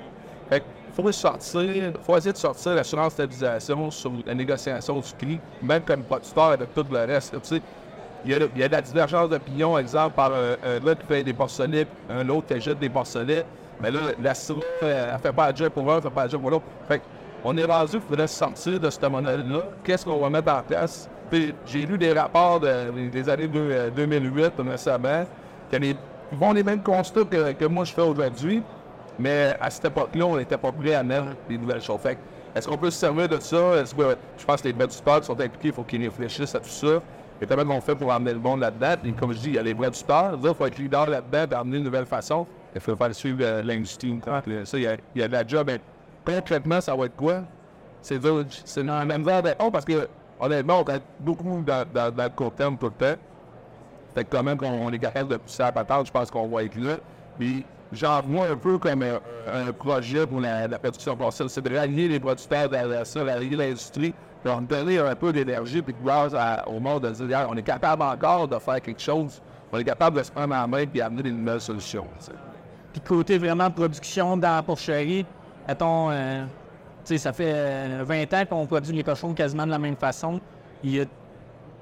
[0.49, 5.39] Fait qu'il faut sortir, faut essayer de sortir l'assurance stabilisation sur la négociation du prix,
[5.61, 7.33] même comme producteur avec tout le reste.
[7.33, 7.61] Tu sais,
[8.25, 11.33] il y, a, il de la divergence d'opinion, exemple, par un, un qui paye des
[11.33, 13.45] porcelets, un autre qui jette des porcelets.
[13.81, 16.23] Mais là, la SRA, elle ne fait pas la job pour un, elle fait pas
[16.23, 16.65] la job pour l'autre.
[16.87, 17.01] Fait
[17.43, 19.61] on est rendu qu'il faudrait sortir de ce modèle-là.
[19.83, 21.09] Qu'est-ce qu'on va mettre en place?
[21.29, 25.25] Puis j'ai lu des rapports des années 2008 récemment,
[25.69, 25.95] qui
[26.37, 28.63] font les mêmes constats que, moi je fais aujourd'hui,
[29.19, 31.99] mais à cette époque-là, on n'était pas prêt à mettre des nouvelles choses.
[32.01, 32.17] Fait
[32.55, 33.83] est-ce qu'on peut se servir de ça?
[33.85, 36.69] je pense que les maîtres du sport sont impliqués, il faut qu'ils réfléchissent à tout
[36.69, 37.01] ça.
[37.41, 38.95] Et comment on fait pour amener le monde là-dedans.
[39.05, 40.37] Et comme je dis, il y a les vrais tuteurs.
[40.41, 42.47] Il faut être leader là-dedans et amener une nouvelle façon.
[42.73, 44.19] Il faut faire suivre euh, l'industrie.
[44.25, 45.67] Ça, il y, a, il y a de la job.
[45.67, 45.79] Mais
[46.25, 47.41] concrètement, ça va être quoi?
[48.01, 48.19] C'est
[48.65, 50.07] c'est dans la même verre oh, parce que
[50.39, 53.19] honnêtement, on est beaucoup dans, dans, dans, le court terme tout le temps.
[54.15, 56.63] Fait que quand même, on est capable de pousser la patente, je pense qu'on va
[56.63, 56.97] être là.
[57.37, 61.49] Puis j'en vois un peu comme un, projet pour la, production possible.
[61.49, 64.13] C'est de rallier les producteurs derrière ça, rallier l'industrie
[64.49, 66.33] on donner un peu d'énergie puis grâce
[66.67, 70.17] au monde de dire, on est capable encore de faire quelque chose, on est capable
[70.17, 72.07] de se prendre en main et amener des nouvelles solutions.
[72.93, 75.25] Puis côté vraiment production dans la porcherie,
[75.67, 76.45] mettons, euh,
[77.03, 80.39] ça fait euh, 20 ans qu'on produit les cochons quasiment de la même façon.
[80.83, 81.05] Il y a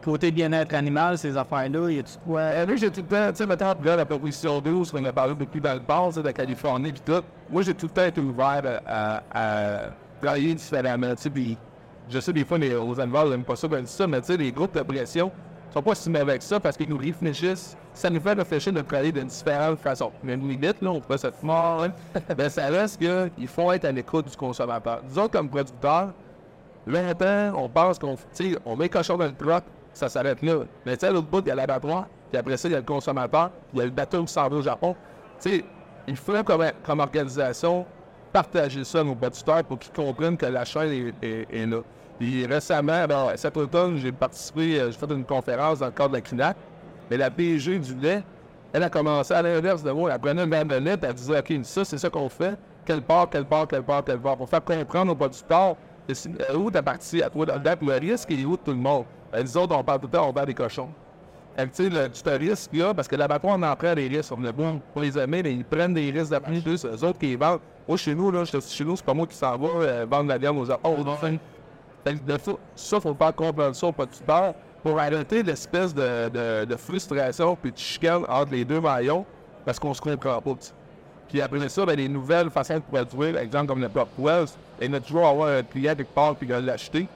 [0.05, 2.41] côté bien-être animal, ces affaires-là, il y a tout quoi?
[2.41, 5.11] Euh, moi, j'ai tout le temps, tu sais, maintenant, regarde la proposition 12, on a
[5.11, 7.23] parlé depuis dans le sais, de la Californie, puis tout.
[7.49, 9.79] Moi, j'ai tout le temps été ouvert à, à, à
[10.21, 11.57] travailler différemment, tu sais, puis
[12.09, 14.27] je sais, des fois, les, aux éleveurs, ils n'aiment pas ça, ben, ça, mais tu
[14.27, 15.31] sais, les groupes de pression
[15.73, 17.75] sont pas si mauvais avec ça parce qu'ils nous réfléchissent.
[17.93, 20.11] Ça nous fait réfléchir de travailler d'une différente façon.
[20.23, 21.91] Mais une limite, là, on peut se mort, hein.
[22.37, 25.01] ben, ça reste qu'il faut être à l'écoute du consommateur.
[25.09, 26.13] Nous autres, comme producteurs,
[26.87, 29.63] 20 ans, on pense qu'on tu sais, on met le cochon dans le truck,
[29.97, 30.63] ça s'arrête là.
[30.85, 32.75] Mais tu sais, à l'autre bout, il y a l'abattoir, puis après ça, il y
[32.75, 34.95] a le consommateur, il y a le bateau qui s'en va au Japon.
[35.41, 35.65] Tu sais,
[36.07, 37.85] il faut comme, comme organisation
[38.31, 41.77] partager ça à nos producteurs pour qu'ils comprennent que la chaîne est, là.
[42.19, 46.09] Puis récemment, ben, cet automne, j'ai participé, euh, j'ai fait une conférence dans le cadre
[46.09, 46.57] de la CNAC,
[47.09, 48.23] mais la PG du lait,
[48.71, 50.11] elle a commencé à l'inverse de moi.
[50.13, 52.57] Elle prenait une de lait, elle disait, OK, ça, c'est ça qu'on fait.
[52.85, 54.37] Quelle part, quelle part, quelle part, quelle part.
[54.37, 55.75] Pour faire comprendre aux producteurs,
[56.07, 56.13] et
[56.51, 59.05] euh, où ta partie à toi puis le risque est où tout le monde?
[59.35, 60.87] Ben, nous autres, on parle tout le temps, on vend des cochons.
[61.57, 64.31] Tu sais, le, tu te risques là, parce que l'abattoir, on en prend des risques.
[64.31, 66.61] On est bon pour les aimer, mais ils prennent des risques de plus.
[66.61, 66.85] plus.
[66.85, 67.59] Eux autres qui vendent.
[67.85, 70.57] Moi, chez nous, chez nous, c'est pas moi qui s'en va euh, vendre la viande
[70.57, 71.29] aux autres.
[72.05, 76.29] Fait que de ça, ça, faut faire comprendre ça aux producteurs pour arrêter l'espèce de,
[76.29, 79.25] de, de frustration puis de chicane entre les deux maillons
[79.65, 80.55] parce qu'on se comprend pas.
[81.27, 84.47] Puis après ça, ben, les nouvelles façons de produire, exemple comme le Pop Wells,
[84.81, 87.07] il y a toujours avoir un client quelque part puis l'acheter.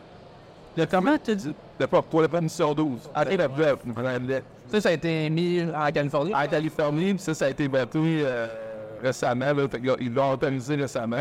[0.77, 1.53] Le comment tu dis?
[1.79, 3.09] Le toi, le mission 12.
[3.13, 4.43] Arrête la le lait.
[4.67, 6.33] Ça, ça a été mis en Californie?
[6.33, 8.47] En Californie, puis ça, ça a été battu euh,
[9.01, 9.53] récemment.
[9.53, 11.17] Là, fait ils l'ont autorisé récemment.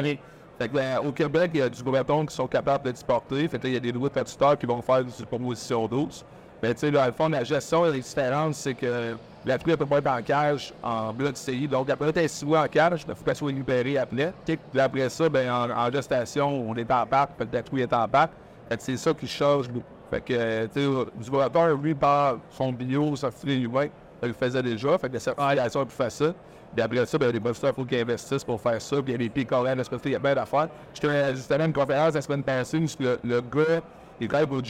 [0.58, 3.46] Fait que, ben, au Québec, il y a du breton qui sont capables de l'exporter.
[3.48, 6.24] Fait que il y a des de producteurs qui vont faire du proposition 12.
[6.62, 9.76] Mais tu sais, là, à fond, la gestion, la différence, c'est que la truie ne
[9.76, 11.68] peut pas être en cage en bloc CI.
[11.68, 14.32] Donc, après, elle est sous en cage, il faut qu'elle soit libérée après.
[14.44, 18.08] Puis après ça, ben, en, en gestation, on est en que la truie est en
[18.08, 18.30] pack.
[18.78, 19.66] C'est ça qui change.
[20.10, 23.88] Fait que, euh, tu sais, lui, par son bio, sa fruit humain,
[24.22, 24.96] il le faisait déjà.
[24.98, 26.34] Fait que la certification est plus facile.
[26.74, 28.96] Puis après ça, ben, les producteurs, il faut qu'ils investissent pour faire ça.
[28.96, 30.68] Puis il y a des pays coréens il y a plein d'affaires.
[30.94, 33.80] J'étais justement à une conférence la semaine passée où le, le gars,
[34.20, 34.62] il travaille pour.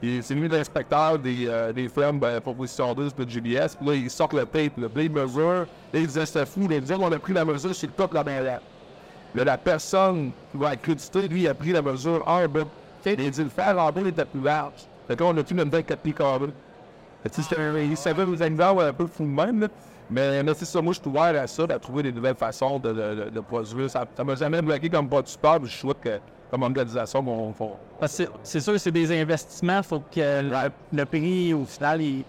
[0.00, 3.74] Et c'est lui l'inspecteur des, euh, des fermes ben, proposition 12 pour GBS.
[3.76, 5.66] Puis là, il sort le tape, le blade mesure.
[5.92, 6.68] Là, il disait, c'est fou.
[6.70, 8.60] Il disait, on a pris la mesure sur le top de la main là.
[9.34, 12.48] La personne qui va être créditée, lui, a pris la mesure 1,
[13.04, 14.72] ben, il dit, le fer en bas était plus large.
[15.06, 16.46] Fait qu'on a tout notre 24 pieds carrés.
[17.22, 17.96] Que, tu sais, c'était un- Il
[18.92, 19.68] peu fou de même, là.
[20.10, 22.78] Mais, mais c'est ça, moi, je suis ouvert à ça, à trouver des nouvelles façons
[22.78, 23.90] de, de, de- de produire.
[23.90, 26.18] Ça ne m'a jamais bloqué comme producteur, puis je souhaite que,
[26.50, 27.72] comme organisation, on, on-
[28.06, 28.28] c'est-
[28.60, 29.82] sûr que c'est des investissements.
[29.82, 32.24] faut que le, le prix, au final, il-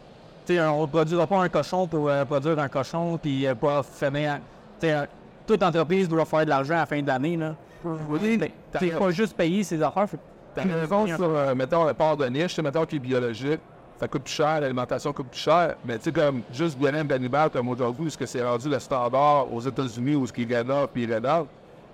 [0.56, 3.82] sais, on ne produira pas un cochon pour euh, produire un cochon, puis euh, pas
[3.84, 4.40] finir.
[4.88, 5.06] sais, euh,
[5.48, 7.38] toute entreprise doit faire de l'argent à la fin de l'année.
[7.38, 7.56] là.
[7.86, 8.38] Oui,
[8.74, 10.08] Tu sais, pas juste payer ses affaires.
[10.10, 10.18] T'as
[10.58, 13.60] raison sur, euh, mettons, un part de niche, mettons, qui est biologique.
[14.00, 15.76] Ça coûte plus cher, l'alimentation coûte plus cher.
[15.84, 19.54] Mais tu sais, comme juste bien d'animal, comme aujourd'hui, est-ce que c'est rendu le standard
[19.54, 21.46] aux États-Unis ou ce qui est Ghana puis Renard?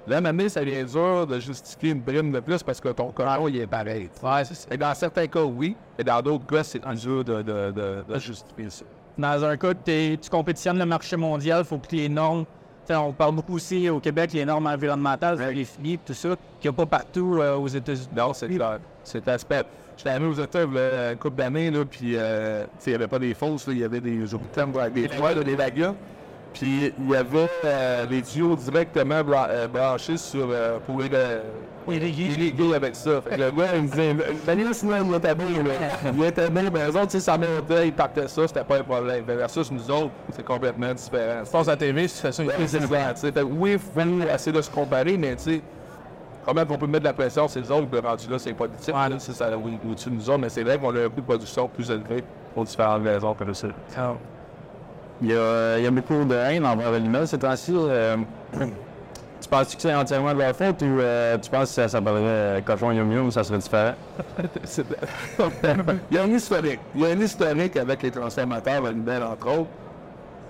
[0.07, 3.47] Là, maintenant, ça devient dur de justifier une prime de plus parce que ton cochon,
[3.47, 4.07] il est pareil.
[4.21, 4.71] Ouais, c'est.
[4.71, 5.75] Et dans certains cas, oui.
[5.97, 8.85] Et dans d'autres cas, c'est dur de, de, de, de justifier ça.
[9.17, 12.45] Dans un cas, tu compétitionnes le marché mondial, il faut que les normes.
[12.93, 16.75] On parle beaucoup aussi au Québec, les normes environnementales, les filles, tout ça, qu'il n'y
[16.75, 18.09] a pas partout euh, aux États-Unis.
[18.15, 18.79] Non, c'est clair.
[19.03, 19.63] C'est aspect.
[19.97, 23.33] J'étais allé aux États là, une couple d'années, puis euh, il n'y avait pas des
[23.33, 25.93] fausses, là, il y avait des hôpitaux avec des toits, des lagas.
[26.53, 30.47] Puis il y avait euh, les tuyaux directement bra- euh, branchés sur,
[30.85, 31.09] pour les,
[31.93, 33.21] euh, irriguer avec ça.
[33.21, 35.71] Fait que le gars, il me disait, Daniel, sinon, il était bien, là.
[36.15, 38.77] Il était bien, mais eux autres, tu sais, ça montait, ils partaient ça, c'était pas
[38.79, 39.23] un problème.
[39.25, 41.43] Versus nous autres, c'est complètement différent.
[41.45, 42.43] Tu passes à la TV, tu fais ça.
[42.43, 43.31] Ouais, c'est ça, tu sais.
[43.31, 45.61] Que oui, il faut essayer de se comparer, mais tu sais,
[46.45, 48.67] comment on peut mettre de la pression, c'est les autres, le rendu là, c'est pas
[48.67, 50.99] du type, là, c'est ça, oui, au-dessus de nous autres, mais c'est vrai qu'on a
[51.05, 53.67] un coût de production plus élevé pour différentes raisons comme ça.
[55.21, 57.73] Il y a, il y a beaucoup de haine envers l'animal ces temps-ci.
[57.73, 58.17] euh,
[59.41, 62.21] tu penses que c'est entièrement de leur faute ou euh, tu penses que ça s'appellerait
[62.23, 63.93] euh, cochon yum yum ça serait différent?
[66.11, 66.79] Il y a un historique.
[66.95, 69.69] Il y a un historique avec les transformateurs animaux, entre autres.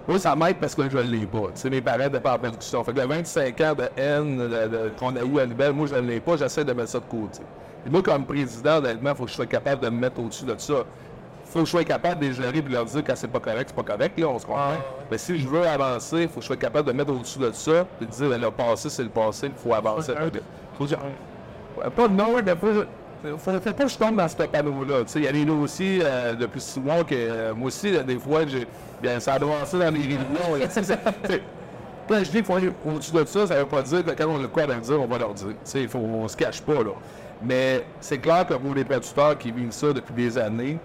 [0.08, 1.48] Moi, ça m'aide parce que je ne l'ai pas.
[1.56, 2.84] Tu sais, mes parents n'étaient pas en production.
[2.84, 4.50] Fait que le 25 ans de haine
[5.00, 6.38] qu'on a eu à Libelle, moi, je ne l'ai pas.
[6.38, 7.42] J'essaie de mettre ça de côté.
[7.86, 10.46] Et moi, comme président, honnêtement, il faut que je sois capable de me mettre au-dessus
[10.46, 10.84] de ça.
[11.56, 13.30] Il faut que je sois capable de les gérer et de leur dire quand c'est
[13.30, 14.74] pas correct, c'est pas correct, là, on se comprend.
[15.10, 17.40] Mais si je veux avancer, il faut que je sois capable de me mettre au-dessus
[17.40, 20.12] de ça et de dire, ben, le passé, c'est le passé, il faut avancer.
[20.78, 22.56] Faut Ouais, Pas non, pas.
[22.58, 25.04] Faut, faut pas que je tombe dans ce panneau-là.
[25.16, 28.20] Il y a des dossiers euh, de plus souvent que euh, moi aussi, là, des
[28.20, 28.68] fois, j'ai.
[29.02, 30.56] Bien, ça a avancé dans les réunions.
[30.60, 34.28] Là, je dis qu'il faut aller au-dessus de ça, ça veut pas dire que quand
[34.28, 35.54] on a quoi à leur dire, on va leur dire.
[35.90, 36.92] Faut, on se cache pas, là.
[37.42, 40.80] Mais c'est clair que pour les producteurs qui vivent ça depuis des années,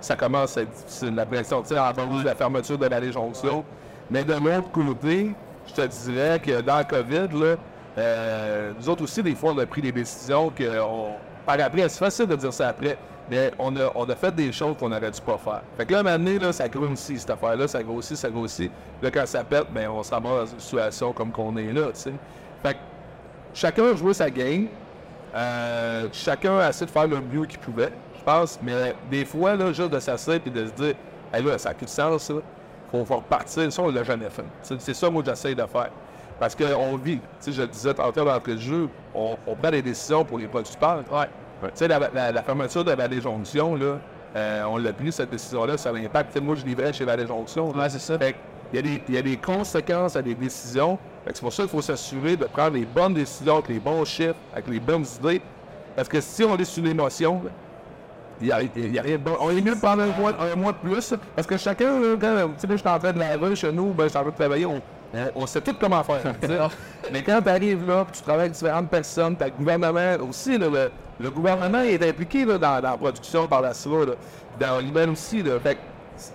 [0.00, 1.14] ça commence à être difficile.
[1.14, 3.64] La pression, tu sais, entendu la fermeture de la Jonction.
[4.10, 5.32] Mais de l'autre côté,
[5.66, 7.56] je te dirais que dans le COVID,
[7.98, 10.64] euh, nous autres aussi, des fois, on a pris des décisions que,
[11.46, 12.96] par après, c'est facile de dire ça après,
[13.30, 15.62] mais on a, fait des choses qu'on n'aurait dû pas faire.
[15.76, 18.28] Fait que là, à un moment donné, là, ça grossit, cette affaire-là, ça grossit, ça
[18.28, 18.72] grossit.
[19.00, 21.86] Là, quand ça pète, ben, on s'en va dans une situation comme qu'on est là,
[21.94, 22.12] tu sais.
[22.62, 22.78] Fait que
[23.54, 24.66] chacun a joué sa game.
[25.34, 28.58] Euh, chacun a essayé de faire le mieux qu'il pouvait, je pense.
[28.62, 30.94] Mais des fois, là, juste de s'asseoir et de se dire,
[31.32, 32.34] hey, là, ça n'a plus de sens, ça.
[32.90, 33.72] Faut, repartir.
[33.72, 34.44] Ça, on l'a jamais fait.
[34.62, 35.90] C'est c'est ça, moi, que j'essaie de faire.
[36.40, 39.70] Parce qu'on vit, tu sais, je le disais tantôt dans le jeu, on, on prend
[39.70, 41.04] des décisions pour les producteurs.
[41.12, 41.26] Ouais.
[41.62, 43.98] Tu sais, la, la- la fermeture de Vallée Jonction, là,
[44.36, 46.32] euh, on l'a pris, cette décision-là, ça a un impact.
[46.32, 47.72] Tu sais, moi, je livrais chez Vallée Jonction.
[47.74, 47.82] là.
[47.82, 48.18] Ouais, c'est ça.
[48.18, 48.34] Fait
[48.72, 50.96] il y, a des, il y a des conséquences à des décisions.
[51.26, 54.36] C'est pour ça qu'il faut s'assurer de prendre les bonnes décisions avec les bons chiffres,
[54.52, 55.42] avec les bonnes idées.
[55.96, 57.50] Parce que si on est sur l'émotion, là,
[58.40, 59.36] il y a, il y a rien de bon.
[59.40, 61.14] On est mieux de prendre un mois, un mois de plus.
[61.34, 63.92] Parce que chacun, quand tu sais, là, je suis en train de laver chez nous,
[63.92, 64.80] ben, je suis en train de travailler, on,
[65.34, 66.20] on sait tout comment faire.
[67.12, 70.16] Mais quand tu arrives là, puis tu travailles avec différentes personnes, tu as le gouvernement
[70.28, 74.14] aussi, là, le, le gouvernement est impliqué là, dans, dans la production par la là,
[74.58, 75.42] dans l'humain aussi.
[75.42, 75.80] Là, fait que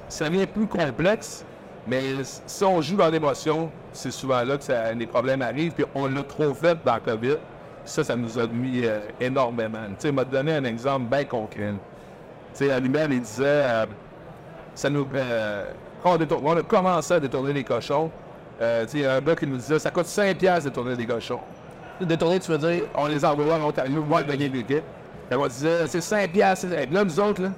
[0.10, 1.44] ça devient plus complexe.
[1.88, 5.72] Mais si on joue dans l'émotion, c'est souvent là que ça- les problèmes arrivent.
[5.74, 7.36] Puis on l'a trop fait dans le COVID.
[7.84, 9.78] Ça, ça nous a mis euh, énormément.
[9.89, 11.74] Tu sais, il m'a donné un exemple bien concret.
[12.56, 13.86] Sais, Alimel, il disait, euh,
[14.74, 15.65] ça nous, euh,
[16.02, 18.10] quand on, détourne- on a commencé à détourner les cochons,
[18.62, 20.96] euh, il y a un gars qui nous disait, ça coûte 5 piastres de détourner
[20.96, 21.39] des cochons.
[22.00, 22.84] Détourner, tu veux dire?
[22.96, 24.84] On les envoyait en Ontario, voir le gagner l'équipe.
[25.30, 26.68] Et on disait, c'est 5 piastres.
[26.72, 27.50] Et là, nous autres, là,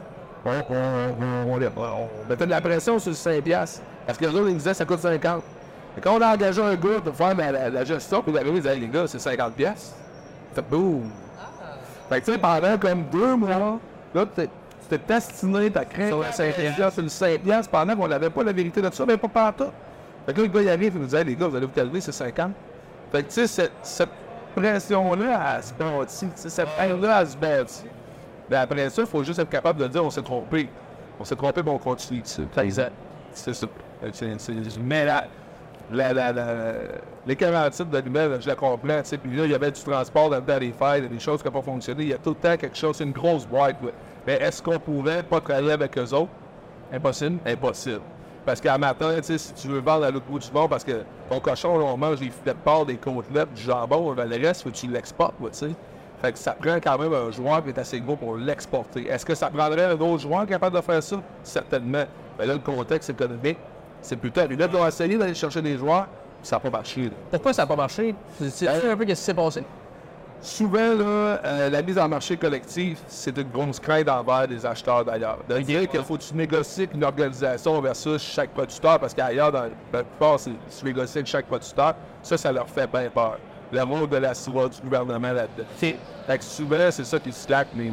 [0.45, 3.81] on, mettait de la pression sur le 5 piastres.
[4.05, 5.43] Parce que les autres, ils nous disaient, ça coûte 50.
[5.97, 8.41] Et quand on a engagé un gars pour faire la, la- la gestion, puis la
[8.41, 9.95] ils disaient, les gars, c'est 50 piastres.
[10.55, 11.09] Fait boum.
[12.09, 13.79] Fait que tu sais, pendant comme deux mois,
[14.15, 14.25] là,
[14.87, 18.29] t'es destiné, t'as créé sur le 5 piastres, sur le 5 piastres, pendant qu'on n'avait
[18.29, 19.71] pas la vérité de ça, mais pas partout.
[20.25, 21.65] Fait que là, le gars, il arrive, il nous dit, Hey, les gars, vous allez
[21.65, 22.51] vous calmer, c'est 50.
[23.11, 24.09] Fait que tu sais, cette, cette
[24.55, 26.25] pression-là, elle se bâtit.
[26.27, 27.85] Tu sais, cette haine-là, elle se bâtit.
[28.49, 30.69] Mais après ça, il faut juste être capable de dire, on s'est trompé.
[31.19, 32.21] On s'est trompé, mais on continue.
[32.21, 32.61] tu sais.
[32.63, 32.91] Exact.
[33.33, 33.67] C'est ça.
[34.11, 35.05] C'est- c'est- Mais
[35.91, 36.33] la, la,
[37.25, 39.01] les carotides de l'humain, je la comprends.
[39.01, 39.17] tu sais.
[39.17, 41.19] Puis là, il y avait du transport dans le des fêtes, il y a des
[41.19, 42.03] choses qui n'ont pas fonctionné.
[42.03, 43.77] Il y a tout le temps quelque chose, c'est une grosse boîte.
[43.81, 43.93] ouais.
[44.25, 46.31] Mais est-ce qu'on pouvait pas travailler avec eux autres?
[46.91, 47.37] Impossible.
[47.45, 48.01] Impossible.
[48.45, 50.83] Parce qu'à matin, tu sais, si tu veux vendre à l'autre bout du monde, parce
[50.83, 54.47] que ton cochon, là, on mange des filets de porc, des côtelettes, du jambon, le
[54.47, 55.71] reste, faut que tu l'exportes, ouais, tu sais.
[56.21, 59.07] Fait que ça prend quand même un joueur qui est assez gros pour l'exporter.
[59.07, 61.21] Est-ce que ça prendrait un autre joueur capable de faire ça?
[61.43, 62.05] Certainement.
[62.39, 63.59] Mais là, le contexte économique,
[64.01, 64.55] c'est plutôt arrivé.
[64.55, 66.05] Là, ils ont essayé d'aller chercher des joueurs,
[66.41, 67.03] puis ça n'a pas marché.
[67.05, 67.11] là.
[67.31, 68.15] Pourquoi ça n'a pas marché?
[68.37, 69.63] Tu sais un peu qu'est-ce qui s'est passé?
[70.39, 71.03] Souvent, là,
[71.43, 75.39] euh, la mise en marché collectif, c'est une grosse crainte envers des acheteurs d'ailleurs.
[75.49, 79.51] De dire qu'il faut que tu négocies avec une organisation versus chaque producteur, parce qu'ailleurs,
[79.51, 81.95] dans la plupart, c'est tu négocies avec chaque producteur.
[82.21, 83.37] Ça, ça leur fait bien peur.
[83.73, 85.67] Rôle de la SIRA, du gouvernement là-dedans.
[85.77, 87.91] C'est Fait que souvent, c'est ça qui slack les,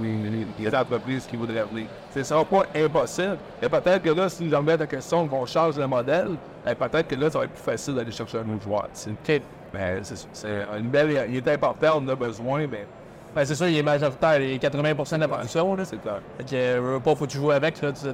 [0.58, 1.86] les, entreprises qui voudraient venir.
[2.12, 3.38] Ce ne sera pas impossible.
[3.62, 6.30] Et peut-être que là, si je remets la question qu'on change le modèle,
[6.64, 8.88] ben, peut-être que là, ça va être plus facile d'aller chercher un autre joueur.
[8.92, 9.42] sais.
[9.72, 11.26] Mais c'est c'est une belle.
[11.28, 12.86] Il est important, on en a besoin, mais
[13.34, 15.74] ben, c'est sûr, il est majoritaire, il est 80 de la production.
[15.74, 15.84] Là.
[15.84, 16.20] c'est clair.
[16.38, 17.82] Fait que, euh, pas, faut que tu joues avec.
[17.82, 18.12] Là, tu sais,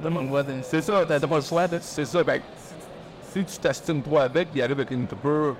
[0.63, 1.05] C'est ça.
[1.07, 1.65] T'as pas le choix.
[1.79, 2.23] C'est ça.
[2.23, 2.41] Ben,
[3.31, 5.55] si tu t'astines trop avec, il arrive avec une coupure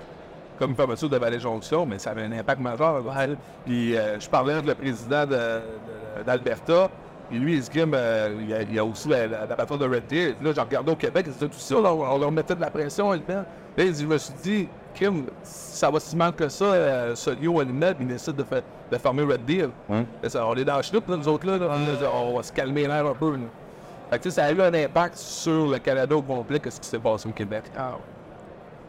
[0.62, 3.04] comme fermeture de Vallée Jonction, mais ça avait un impact majeur.
[3.06, 3.36] ouais.
[3.65, 6.89] Puis euh, je parlais avec le président de- de- d'Alberta.
[7.30, 9.45] Puis lui, il se dit, euh, il, y a, il y a aussi la, la,
[9.45, 10.36] la bataille de Red Deer.
[10.41, 13.12] Là, j'ai regardé au Québec, c'était tout ça, là, on leur mettait de la pression,
[13.12, 17.15] Là, il dit, je me suis dit, Kim, ça va si mal que ça, euh,
[17.15, 18.58] ce lieu à Limette, il décide de, fa-
[18.91, 19.69] de fermer Red Deer.
[20.21, 21.69] Là, on est dans la chenoute, là, nous autres, là, là.
[22.13, 23.32] on va se calmer l'air un peu.
[23.32, 23.38] là.
[24.10, 26.69] Fait que, tu sais, ça a eu un impact sur le Canada au complet, que
[26.69, 27.63] ce qui s'est passé au Québec.
[27.74, 27.82] Mais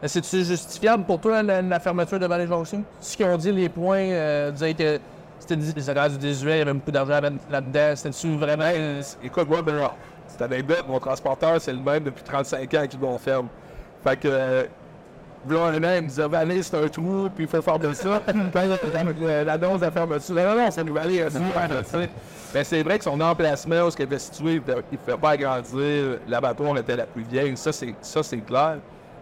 [0.05, 2.83] C'est-tu justifiable pour toi, la, la fermeture de Valley Jonction?
[2.99, 4.99] Ce qu'ils ont dit, les points, euh, disaient que
[5.39, 7.95] c'était des horaires du 18, il y avait beaucoup d'argent là- là-dedans.
[7.95, 8.63] C'était-tu vraiment.
[8.67, 9.89] euh, Écoute, moi, ben,
[10.27, 13.47] c'est anecdote, mon transporteur, c'est le même depuis 35 ans qu'il m'en ferme.
[14.03, 14.63] Fait que, euh,
[15.49, 17.93] là, un an, il me disait, Valais, c'est un trou, puis il faut faire de
[17.93, 18.21] ça.
[18.25, 18.59] Quand
[19.21, 21.39] euh, l'annonce de la fermeture, non, non, ça nous valait un trou,
[21.83, 22.09] tu sais.
[22.53, 25.31] Mais c'est vrai que son emplacement, où ce qu'il était situé, il ne fait pas
[25.31, 28.77] agrandir, l'abattoir était la plus vieille, ça, c'est, ça, c'est clair.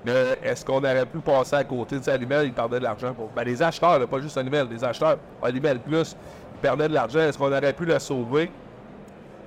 [0.06, 2.00] Mais est-ce qu'on aurait pu passer à côté?
[2.00, 3.30] De Animal, il perdait de l'argent pour.
[3.36, 6.16] Ben, les acheteurs, là, pas juste Animal, les acheteurs, Animal Plus,
[6.56, 7.20] ils perdaient de l'argent.
[7.20, 8.52] Est-ce qu'on aurait pu la sauver?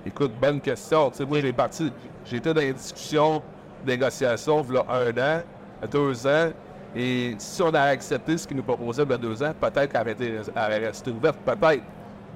[0.07, 1.11] Écoute, bonne question.
[1.11, 1.93] Tu sais, moi, j'ai parti.
[2.25, 3.43] J'étais dans les discussions,
[3.85, 5.43] négociations, il y a un an,
[5.91, 6.51] deux ans.
[6.95, 9.91] Et si on avait accepté ce qu'ils nous proposaient il y a deux ans, peut-être
[9.91, 11.83] qu'elle aurait, resté ouverte, peut-être.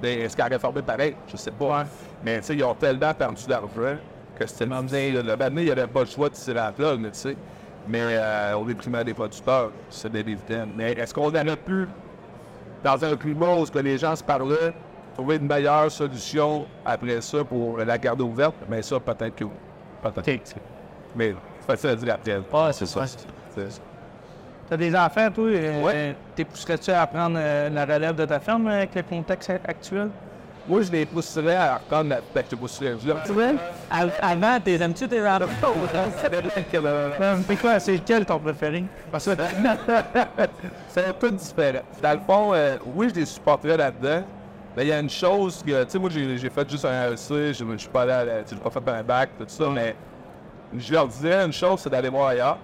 [0.03, 1.14] Mais est-ce qu'elle aurait fermé pareil?
[1.29, 1.85] Je sais pas.
[2.25, 3.99] Mais tu sais, ils ont tellement perdu d'argent
[4.37, 4.64] que c'était.
[4.64, 7.37] Le moment donné, il n'y avait pas le choix de tirer la plug, tu sais.
[7.89, 10.70] Mais euh, au déprimant des producteurs, c'est des dividendes.
[10.76, 11.89] Mais est-ce qu'on aurait pu,
[12.84, 14.74] dans un climat où que les gens se parlaient,
[15.14, 18.55] trouver une meilleure solution après ça pour la garder ouverte?
[18.68, 19.51] Mais ça, peut-être que oui.
[20.03, 20.55] Peut-être.
[21.16, 22.66] Mais c'est facile à dire après.
[22.66, 23.05] Ouais, c'est ça.
[24.68, 25.45] T'as des enfants, toi?
[25.47, 26.14] euh, Ouais.
[26.36, 30.11] T'es pousserais-tu à prendre euh, la relève de ta ferme euh, avec le contexte actuel?
[30.69, 32.19] Moi, je les pousserais à reprendre la...
[32.35, 32.95] Ben, je pousserais.
[33.03, 33.55] Je leur dirais...
[33.91, 35.19] Av- Avant, t'es aimes-tu tes?
[35.19, 35.39] Euh,
[37.47, 37.81] C'est quoi?
[37.81, 38.85] C'est lequel ton préféré?
[39.11, 39.31] Parce que
[40.89, 41.81] c'est un peu différent.
[42.03, 44.23] Dans le fond, euh, oui, je les supporterais là-dedans.
[44.77, 47.19] Mais il y a une chose que, tu sais, moi, j'ai fait juste un AEC,
[47.29, 49.97] je je suis pas allé sais, j'ai pas fait un bac, tout ça, mais
[50.77, 52.59] je leur disais une chose, c'est d'aller voir ailleurs.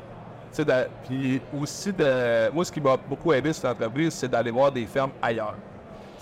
[1.08, 4.86] Puis aussi, de, moi, ce qui m'a beaucoup aidé cette entreprise, c'est d'aller voir des
[4.86, 5.56] fermes ailleurs.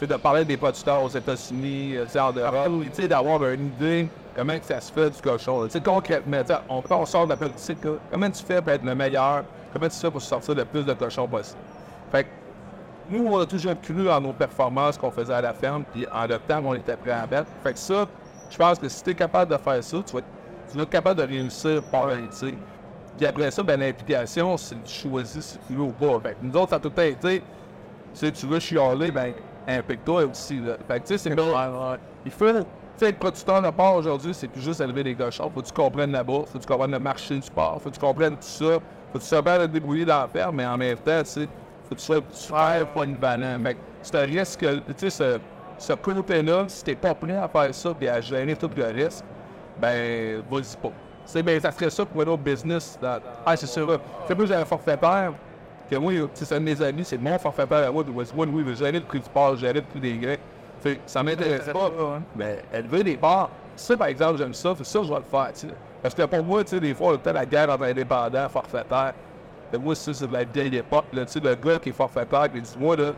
[0.02, 3.06] Tu sais, de parler des producteurs aux États-Unis, euh, tu sais, en Europe, tu sais,
[3.06, 5.64] d'avoir une idée comment que ça se fait du cochon.
[5.66, 8.72] Tu sais, concrètement, on, quand on sort de la politique, là, comment tu fais pour
[8.72, 9.44] être le meilleur?
[9.72, 11.60] Comment tu fais pour sortir le plus de cochons possible?
[12.10, 12.28] Fait que
[13.10, 16.26] nous, on a toujours cru en nos performances qu'on faisait à la ferme, puis en
[16.26, 17.46] le temps, on était prêt à mettre.
[17.62, 18.04] Fait que ça,
[18.50, 20.26] je pense que si tu es capable de faire ça, tu vas, être-
[20.68, 22.54] tu vas être capable de réussir par sais.
[23.16, 26.18] Puis après ça, ben, l'implication, c'est de choisir si tu veux ou pas.
[26.18, 27.40] Fait que nous autres, ça a tout le temps été,
[28.14, 29.32] si tu veux chialer, ben,
[29.68, 30.58] implique-toi aussi.
[30.60, 30.76] Là.
[30.88, 31.30] Fait que tu sais, c'est
[32.24, 32.60] Il faut, tu
[32.96, 35.50] sais, être producteur de porc aujourd'hui, c'est plus juste élever des cochons.
[35.54, 37.90] Faut que tu comprennes la bourse, faut que tu comprennes le marché du porc, faut
[37.90, 38.78] que tu comprennes tout ça.
[39.12, 41.48] Faut que tu de te débrouiller dans la ferme, mais en même temps, tu sais,
[41.88, 43.58] faut que tu sois super polyvalent.
[43.62, 45.38] Fait que c'est un risque, que, tu sais, ce,
[45.78, 49.22] ce côté-là, si t'es pas prêt à faire ça et à gérer tout le risque,
[49.78, 50.92] ben, vas-y pas.
[51.26, 52.98] C'est ben, ça serait ça pour un autre business.
[53.00, 54.00] dans- Ah, c'est sûr.
[54.26, 55.32] C'est plus un forfaitaire
[55.92, 58.48] que moi, c'est un de mes amis, c'est mon forfaitaire à moi de Westwood.
[58.52, 60.36] Oui, il veut gérer le prix du porc, gérer le prix des grains.
[60.80, 61.90] Fait ça m'intéresse pas.
[62.36, 63.50] Mais elle veut des porcs.
[63.76, 64.74] Ça, par exemple, j'aime ça.
[64.74, 65.52] Fait ça, je vais le faire.
[65.54, 65.74] tu sais.
[66.02, 69.12] Parce que pour moi, tu sais, des fois, peut-être la guerre entre indépendants, forfaitaires.
[69.70, 71.04] Fait que moi, ça, c'est de la vieille époque.
[71.12, 73.12] Là, le gars qui est forfaitaire, qui dit Moi, là,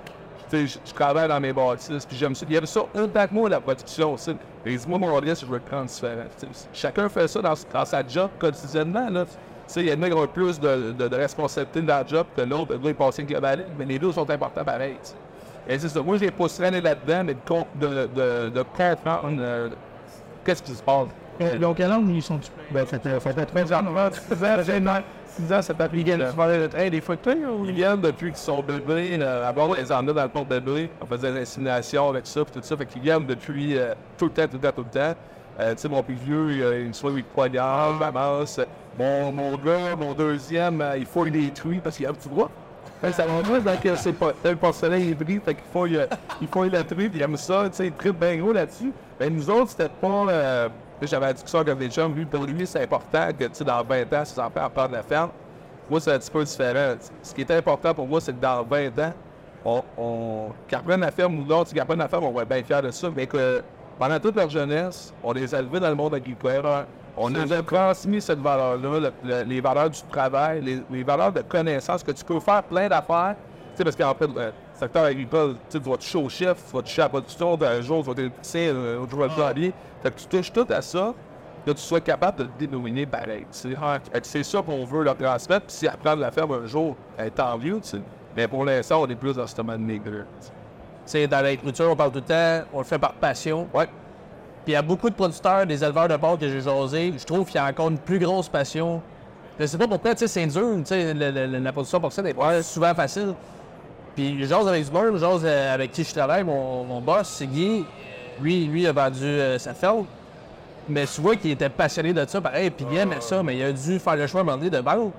[0.50, 2.44] tu sais, je- je travaille dans mes bâtisses, puis j'aime ça.
[2.48, 4.36] Il y avait ça autant que moi, la production aussi.
[4.66, 6.24] Et dis-moi, mon risque, je veux le prendre différent.
[6.72, 9.08] Chacun fait ça dans, dans sa job quotidiennement.
[9.10, 9.24] Là.
[9.66, 12.26] Sais, il y en a qui ont plus de, de, de responsabilité dans la job
[12.36, 14.96] que l'autre, il passe une globale, mais les deux sont importants pareil.
[15.02, 15.14] tu sais.
[15.66, 16.02] Et c'est ça.
[16.02, 19.70] Moi, j'ai pas traîné là-dedans, mais de, de, de, de comprendre euh,
[20.44, 21.08] qu'est-ce qui se passe.
[21.60, 22.38] Donc, quel âge ils sont
[22.70, 26.36] Ben, ça fait, ça fait 13 ans, 6 ans, 6 ans, ça plus de tu
[26.36, 27.64] parlais de train des ou?
[27.64, 29.20] Ils viennent depuis qu'ils sont bébés.
[29.22, 30.90] Avant, les en a dans le port bébé.
[31.00, 32.76] On faisait des inséminations avec ça, puis tout ça.
[32.76, 35.14] Fait qu'ils viennent depuis euh, tout le temps, tout le temps, tout le temps.
[35.60, 38.44] Euh, tu sais, mon plus vieux, il, a une soirée de poignard, maman.
[38.98, 42.28] Mon, mon gars, mon deuxième, euh, il faut les détruire parce qu'il a un petit
[42.28, 46.06] que ça moins dans que c'est pas un porcelain hybride, fait qu'il faut, euh,
[46.40, 48.92] il faut la truie, puis il aime ça, tu sais, il tripe bien gros là-dessus.
[49.20, 50.70] Mais nous autres, c'était pas.
[51.02, 53.82] J'avais la discussion avec des chums, lui, pour lui, c'est important que, tu sais, dans
[53.84, 55.30] 20 ans, ses enfants en parlent de la ferme.
[55.90, 56.94] Moi, c'est un petit peu différent.
[57.22, 59.12] Ce qui est important pour moi, c'est que dans 20 ans,
[59.64, 62.90] on, on reprennent la ferme ou l'autre, reprennent la ferme, on va bien fiers de
[62.90, 63.62] ça, mais que
[63.98, 66.62] pendant toute leur jeunesse, on les a élevés dans le monde agricole.
[67.16, 71.32] On nous a transmis cette valeur-là, le- le- les valeurs du travail, les, les valeurs
[71.32, 73.36] de connaissance, que tu peux faire plein d'affaires.
[73.36, 76.82] Tu sais, parce qu'en fait, le secteur agricole, tu vas toucher au chef, tu vas
[76.82, 79.28] toucher à la production, d'un jour, tu vas être électricien, un autre jour.
[80.02, 81.14] Fait que tu touches tout à ça,
[81.64, 83.46] que tu sois capable de le dénominer pareil.
[83.50, 87.30] C'est ça qu'on veut leur transmettre, puis si apprendre à la faire un jour, eh,
[87.30, 88.00] tant mieux, tu sais.
[88.36, 90.24] Mais pour l'instant, on est plus dans ce domaine nègre.
[91.06, 93.68] C'est dans l'agriculture, on parle tout le temps, on le fait par passion.
[93.74, 93.86] Ouais.
[94.64, 97.24] Puis il y a beaucoup de producteurs, des éleveurs de porc que j'ai jasé, je
[97.24, 99.02] trouve qu'il y a encore une plus grosse passion.
[99.60, 102.62] Je sais pas pourquoi, tu sais, c'est dur, tu sais, la production porcine n'est pas
[102.62, 103.34] souvent facile.
[104.16, 107.00] Puis je jase avec du monde, je jase euh, avec qui je travaille, mon, mon
[107.00, 107.84] boss, c'est Guy.
[108.40, 110.06] Lui, lui a vendu euh, sa ferme.
[110.88, 113.62] Mais tu vois qu'il était passionné de ça, pareil, puis il aimait ça, mais il
[113.62, 115.12] a dû faire le choix à un moment donné de vendre.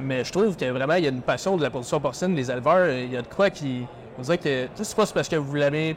[0.00, 2.50] Mais je trouve que vraiment, il y a une passion de la production porcine, les
[2.50, 3.86] éleveurs, il y a de quoi qui.
[4.18, 4.64] On dirait que.
[4.66, 5.96] Tu sais, c'est pas parce que vous l'avez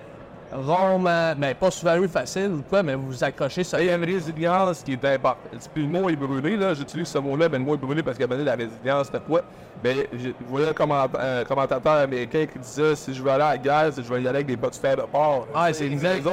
[0.52, 3.82] rarement, mais pas souvent eu facile ou quoi, mais vous vous accrochez ça.
[3.82, 5.70] Il y a une résilience qui est importante.
[5.74, 6.74] Puis le mot est brûlé, là.
[6.74, 9.20] J'utilise ce mot-là, mais le mot est brûlé parce qu'il y avait la résilience, c'était
[9.20, 9.42] quoi?
[9.84, 13.50] Mais je voyais un comment- un commentateur américain qui disait si je veux aller à
[13.52, 15.48] la guerre, je vais y aller avec des bottes de fer de porc.
[15.54, 16.28] Ah, c'est exact, ils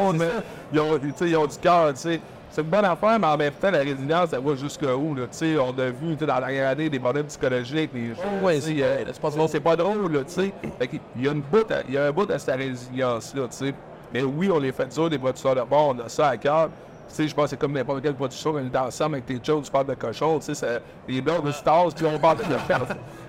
[1.36, 2.20] ont du cœur, tu sais.
[2.54, 5.22] C'est une bonne affaire, mais en même temps, la résilience, elle va jusqu'où, là?
[5.22, 8.08] Tu sais, on a vu, tu sais, dans la dernière année, des problèmes psychologiques, les
[8.08, 10.52] gens, ouais, tu sais, euh, c'est pas, c'est pas drôle, là, tu sais.
[10.78, 13.44] Fait qu'il y a une bout, à- il y a un bout à cette résilience-là,
[13.48, 13.74] tu sais.
[14.12, 16.68] Mais oui, on les fait dur, des producteurs de bord, on a ça à cœur.
[17.08, 19.38] sais, je pense que c'est comme n'importe quelle production, quand on est ensemble avec tes
[19.38, 22.36] chums, tu parles de cochon, tu sais, c'est les blogs de stars, puis on parle
[22.38, 22.82] de faire.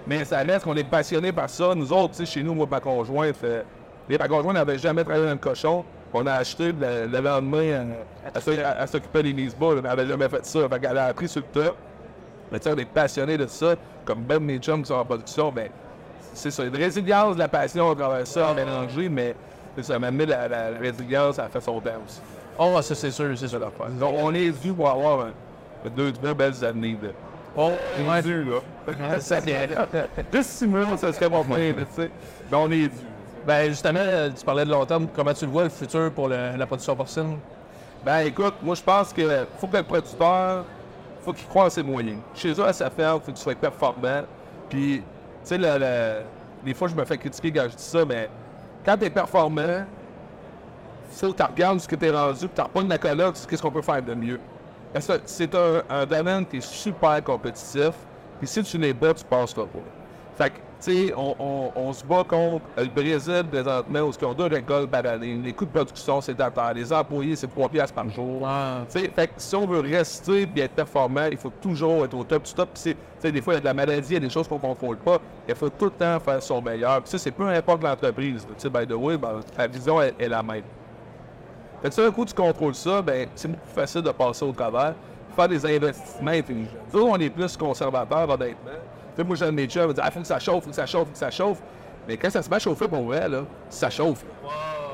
[0.06, 1.74] Mais ça laisse qu'on est passionné par ça.
[1.74, 3.62] Nous autres, tu sais, chez nous, moi, ma conjointe, euh,
[4.10, 5.86] les ma conjointe n'avait jamais travaillé dans le cochon.
[6.16, 7.88] On a acheté le, le lendemain,
[8.34, 10.70] elle, s'oc- elle s'occupait des mises bas, elle n'avait jamais fait ça.
[10.70, 11.72] Fait qu'elle a appris sur le tas.
[12.52, 13.76] Mais tu sais, on est passionné de ça.
[14.06, 15.70] Comme même mes chums qui sont en production, ben,
[16.34, 16.64] c'est ça.
[16.66, 19.34] Une résilience, de la passion à travers ça, mélangé, mais
[19.82, 22.22] ça m'a amené la, la- la résilience, a fait son temps aussi.
[22.60, 23.60] Oh, ça, c'est sûr, c'est sûr.
[23.60, 23.74] Donc,
[24.16, 25.28] on est dû pour avoir
[25.96, 26.96] deux, deux belles années.
[27.02, 27.10] Là.
[27.58, 27.72] Oh,
[28.08, 28.60] On est dû, là.
[30.32, 32.12] Juste six mois, ça serait point, tu sais.
[32.52, 32.90] Mais on est dû.
[33.46, 35.08] Ben, justement, euh, tu parlais de long terme.
[35.14, 37.38] Comment tu le vois, le futur pour la production porcine?
[38.06, 40.66] Ben écoute, moi je pense que faut que le producteur,
[41.22, 42.20] faut qu'il croie en ses moyens.
[42.36, 44.24] Chez eux, à sa ferme, faut que tu sois performant.
[44.70, 45.02] Puis,
[45.46, 45.58] tu sais,
[46.66, 48.30] des fois je me fais critiquer quand je dis ça, mais
[48.86, 49.86] quand tu es performant,
[51.18, 53.82] tu regardes ce que tu es rendu, puis tu repognes la colloque, qu'est-ce qu'on peut
[53.82, 54.40] faire de mieux.
[55.26, 57.94] C'est un, domaine qui est super compétitif,
[58.38, 59.80] puis si tu n'es pas, tu passeras pas.
[60.84, 64.92] Sais, on, on- on se bat contre le Brésil présentement, où on a deux récoltes
[64.92, 65.40] par année.
[65.42, 66.74] Les coûts de production, c'est à terre.
[66.74, 68.46] Les employés, c'est 3 piastres par jour.
[68.90, 72.44] Fait que si on veut rester et être performant, il faut toujours être au top
[72.44, 72.68] du top.
[73.22, 74.60] Des fois, il y a de la maladie, il y a des choses qu'on ne
[74.60, 75.20] contrôle pas.
[75.48, 77.00] Il faut tout le temps faire son meilleur.
[77.02, 78.46] Puis ça, c'est peu importe l'entreprise.
[78.46, 80.64] Tu sais, by the way, ben, la vision est, est la même.
[81.82, 84.44] Fait que si un coup tu contrôles ça, ben c'est beaucoup plus facile de passer
[84.44, 84.96] au travers,
[85.34, 86.72] faire des investissements intelligents.
[86.94, 88.72] Nous, on est plus conservateurs, honnêtement.
[89.16, 90.86] Sais, moi, j'ai mes chums, il dit Ah, faut que ça chauffe, faut que ça
[90.86, 91.62] chauffe, faut que ça chauffe.
[92.08, 94.26] Mais quand ça se met à chauffer pour vrai, là, ça chauffe.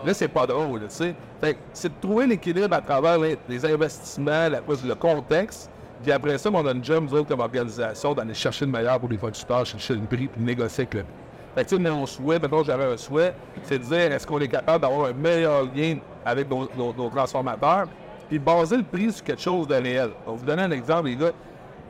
[0.06, 1.16] Là, c'est pas drôle, tu sais.
[1.42, 5.70] Fait que c'est de trouver l'équilibre à travers les, les investissements, la- le contexte.
[6.04, 9.00] Puis après ça, on a une job, nous autres, comme organisation, d'aller chercher le meilleur
[9.00, 11.12] pour les producteurs, chercher le prix, puis négocier avec le prix.
[11.56, 14.40] Fait que, tu sais, mon souhait, maintenant j'avais un souhait, c'est de dire est-ce qu'on
[14.40, 17.88] est capable d'avoir un meilleur lien avec nos, nos- nos transformateurs,
[18.30, 20.12] puis baser le prix sur quelque chose de réel.
[20.28, 21.32] On vous donner un exemple, les gars.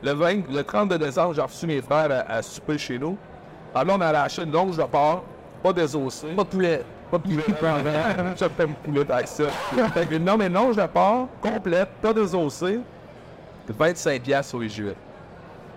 [0.02, 3.16] Le, 20 le 32 décembre, j'ai reçu mes frères à, à souper chez nous.
[3.74, 5.22] Alors là, on allait acheter une longe de porc,
[5.62, 6.28] pas désossée.
[6.28, 6.84] Pas de poulet.
[7.10, 7.44] Pas de poulet.
[8.36, 9.44] Je fais mon poulet avec ça.
[9.94, 12.80] Fait que, non, mais une longe de porc, complète, pas désossée,
[13.78, 14.96] 25$ piastres sur les juillet.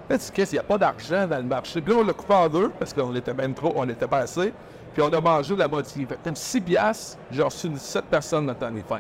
[0.10, 1.82] Là, tu sais, il n'y a pas d'argent dans le marché.
[1.82, 4.20] Puis là, on l'a coupé en deux parce qu'on était même trop, on était pas
[4.20, 4.54] assez.
[4.94, 6.06] Puis on a mangé la moitié.
[6.06, 9.00] Fait que comme 6 piastres, j'ai reçu 7 personnes dans les fins.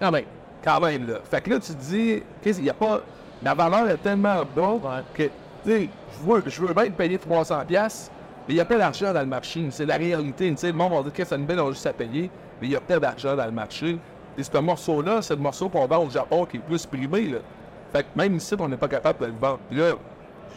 [0.00, 0.24] Ah ben,
[0.64, 1.18] Quand même, là.
[1.28, 3.00] Fait que là, tu te dis, qu'est-ce- il y a pas.
[3.44, 5.30] La valeur est tellement basse que, tu
[5.64, 8.12] sais, je veux, je veux bien te payer 300$, piastres,
[8.46, 9.66] mais il y a pas d'argent dans le marché.
[9.70, 10.50] C'est la réalité.
[10.50, 12.30] Tu sais, le monde va dire que met, on a juste à payer,
[12.60, 13.98] mais il y a pas d'argent dans le marché.
[14.38, 17.38] Et ce morceau-là, c'est le morceau qu'on vend au Japon qui est plus primé, là.
[17.92, 19.58] Fait que même ici, on n'est pas capable de le vendre.
[19.68, 19.92] Puis là,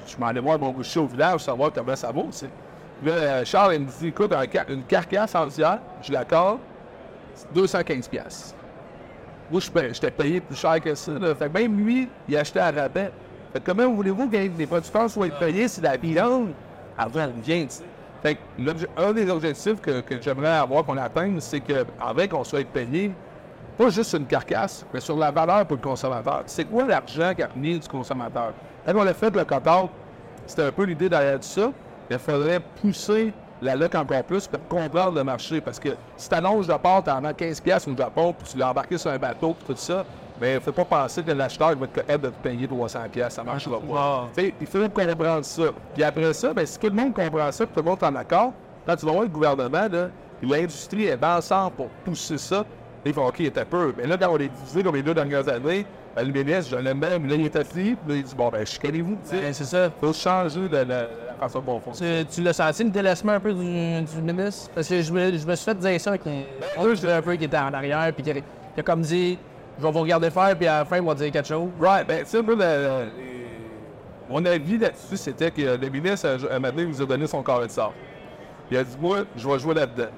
[0.08, 2.30] je m'en allais voir mon boucher au village, savoir comment ça vaut.
[2.32, 4.32] Puis là, euh, Charles, il me dit, écoute,
[4.70, 6.60] une carcasse entière, je la corde,
[7.34, 8.54] c'est 215$.
[9.52, 11.12] Moi, j'étais payé plus cher que ça.
[11.38, 13.12] Fait que même lui, il achetait à rabais.
[13.54, 16.50] Fait comment voulez-vous que les producteurs soient payés si la viande,
[16.98, 17.68] avant, elle vient?
[18.24, 18.40] Fait que
[18.98, 23.12] un des objectifs que, j'aimerais avoir qu'on atteigne, c'est qu'avec qu'on soit payé,
[23.78, 26.44] pas juste sur une carcasse, mais sur la valeur pour le consommateur.
[26.48, 28.54] C'est quoi l'argent qui a venu du consommateur?
[28.86, 29.56] Quand on a fait le cut
[30.48, 31.72] c'était un peu l'idée derrière tout ça.
[32.10, 35.62] Il faudrait pousser la lutte encore plus pour comprendre le marché.
[35.62, 38.52] Parce que si tu annonces de part, tu en as 15$ piastres au Japon, puis
[38.52, 40.06] tu l'as embarqué sur un bateau, puis tout ça,
[40.40, 43.10] mais ne faut pas penser que l'acheteur va être capable de te payer 300$.
[43.10, 43.36] piastres.
[43.36, 44.28] Ça ne marchera pas.
[44.60, 45.64] Il faut comprendre ça.
[45.94, 48.06] Puis après ça, ben, si tout le monde comprend ça, puis tout le monde est
[48.06, 48.54] en accord,
[48.86, 50.10] quand tu vas voir le gouvernement, là,
[50.42, 52.66] l'industrie est bien ensemble pour pousser ça,
[53.06, 53.94] ils font OK, il était peu.
[53.98, 55.86] Mais là, quand on est divisé comme les deux dernières années,
[56.16, 58.50] ben, le ministre, je l'aime mais là, il est assis, puis là, il dit Bon,
[58.50, 59.18] ben, chicanez-vous.
[59.32, 59.90] ben, c'est ça.
[60.02, 61.08] faut changer de la,
[61.94, 64.72] Tu, tu l'as senti le délaissement un peu du, du ministre?
[64.74, 66.46] Parce que je me, je me suis fait dire ça avec les
[66.78, 69.38] autres, un peu qui était en arrière, puis qui a, qui a comme dit
[69.78, 71.70] Je vais vous regarder faire, puis à la fin, il va dire quelque chose.
[71.80, 72.42] Right, ben, tu sais,
[74.28, 77.44] mon avis là-dessus, c'était que le ministre, un moment donné, il nous a donné son
[77.44, 77.94] carré de sort.
[78.72, 80.10] Il a dit, moi, je vais jouer là-dedans.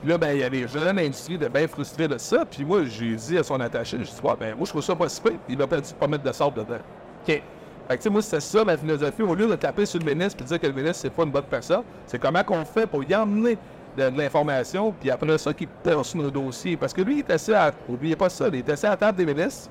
[0.00, 2.44] Puis là, ben, il y a les jeunes de l'industrie de bien frustrés de ça.
[2.44, 4.96] Puis moi, j'ai dit à son attaché, je dis, ouais, ben, moi, je trouve ça
[4.96, 5.38] pas si pire.
[5.48, 6.80] Il m'a pas dit de pas mettre de sable dedans.
[7.26, 7.42] OK.
[7.88, 9.22] Fait que, tu sais, moi, c'était ça ma philosophie.
[9.22, 11.30] Au lieu de taper sur le ministre et dire que le ministre, c'est pas une
[11.30, 13.56] bonne personne, c'est comment qu'on fait pour y emmener
[13.96, 16.76] de, de l'information, puis après ça, qu'il perd sur nos dossiers.
[16.76, 17.72] Parce que lui, il est assis à.
[17.88, 19.70] Oubliez pas ça, il est assis à la table des ministres.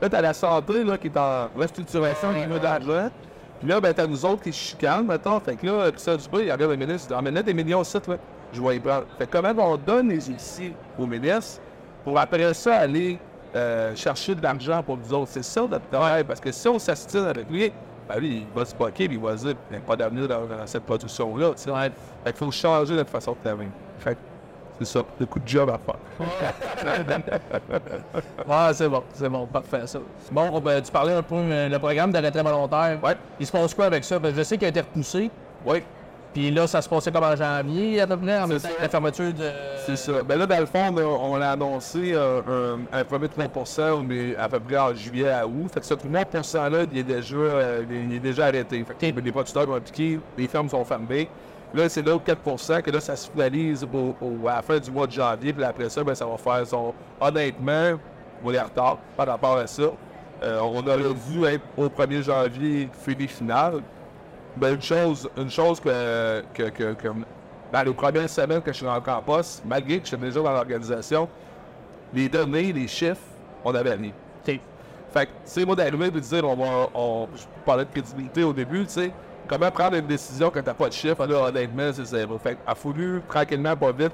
[0.00, 3.10] Là, t'as la santé, là, qui est en restructuration, il veut d'argent.
[3.60, 5.38] Puis là, ben, t'as nous autres qui chicanent, mettons.
[5.38, 7.80] Fait que là, ça du bruit, il regarde le ministre, il dit, emmène des millions
[7.80, 8.18] aussi, ouais.
[8.52, 9.04] Je vais y prendre.
[9.18, 11.62] Fait que comment on donne les outils au ministre
[12.04, 13.18] pour après ça aller
[13.54, 15.30] euh, chercher de l'argent pour nous autres?
[15.32, 17.72] C'est ça notre travail, parce que si on s'astine avec lui,
[18.08, 19.96] ben lui, il va se bloquer, puis il va se dire, il n'y a pas
[19.96, 21.70] d'avenir dans, dans cette production-là, tu sais.
[22.24, 23.70] Fait qu'il faut changer notre façon de travailler.
[23.98, 24.16] Fait
[24.78, 25.96] C'est ça, le coup de job à faire.
[28.48, 29.98] Ouais, c'est bon, c'est bon, parfait ça.
[30.30, 32.98] Bon, ben, tu parlais un peu euh, le programme de retraite volontaire?
[33.02, 33.16] Ouais.
[33.38, 34.18] Il se passe quoi avec ça?
[34.18, 35.30] Ben, je sais qu'il a été repoussé.
[35.64, 35.82] Oui,
[36.32, 38.88] Puis là, ça se passait comme en janvier, à peu près, en même temps la
[38.88, 39.50] fermeture de.
[39.84, 40.22] c'est ça.
[40.22, 43.50] Ben là, dans le fond, on a annoncé euh, un, un premier 30
[44.08, 45.68] mais à peu près en juillet à août.
[45.74, 48.82] Fait que ce 30 %-là, il est déjà, euh, il est déjà arrêté.
[48.84, 51.28] Fait que les producteurs vont appliquer, les fermes sont fermées.
[51.74, 54.78] Là, c'est là au 4% que là, ça se finalise au- au- à la fin
[54.78, 55.52] du mois de janvier.
[55.52, 56.94] Puis après ça, ben, ça va faire son.
[57.20, 57.98] Honnêtement,
[58.44, 59.82] on est en retard par rapport à ça.
[60.42, 63.74] Euh, on aurait dû être au 1er janvier fini final.
[64.56, 67.08] Ben, une chose, une chose que, que, que, que
[67.72, 70.40] dans les premières semaines que je suis rentré en poste, malgré que je suis déjà
[70.40, 71.28] dans l'organisation,
[72.12, 73.20] les données, les chiffres,
[73.64, 74.12] on avait rien.
[75.12, 77.90] Fait que, tu sais, moi, d'arriver et de dire, on va, on, je parlais de
[77.90, 79.12] crédibilité au début, tu sais,
[79.46, 82.38] comment prendre une décision quand t'as pas de chiffres, là, honnêtement, c'est zéro.
[82.38, 84.12] Fait qu'il a fallu, tranquillement, pas vite,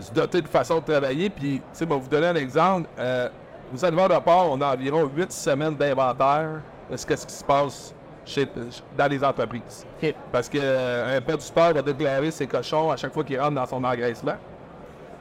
[0.00, 3.28] se doter de façon de travailler, puis, tu sais, moi, vous donner un exemple, euh,
[3.72, 7.34] vous allez voir de part, on a environ 8 semaines d'inventaire de ce, qu'est-ce qui
[7.34, 7.93] se passe
[8.24, 8.48] chez,
[8.96, 9.86] dans les entreprises.
[10.32, 13.66] Parce qu'un père du sport va déclarer ses cochons à chaque fois qu'il rentre dans
[13.66, 14.36] son engraissement.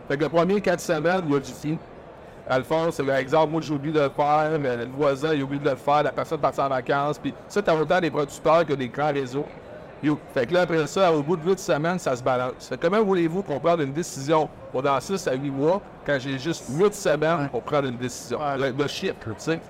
[0.07, 1.77] Fait que le premier 4 semaines, il y a du.
[2.49, 5.63] Alphonse, c'est l'exemple, moi j'ai oublié de le faire, mais le voisin il a oublié
[5.63, 8.73] de le faire, la personne partie en vacances, puis ça, t'as autant des producteurs que
[8.73, 9.45] des grands réseaux.
[10.33, 12.67] Fait que là, après ça, au bout de 8 semaines, ça se balance.
[12.67, 14.49] Fait comment voulez-vous qu'on prenne une décision?
[14.73, 18.39] Pour dans 6 à 8 mois quand j'ai juste 8 semaines pour prendre une décision?
[18.57, 19.61] Le, le chiffre, tu sais.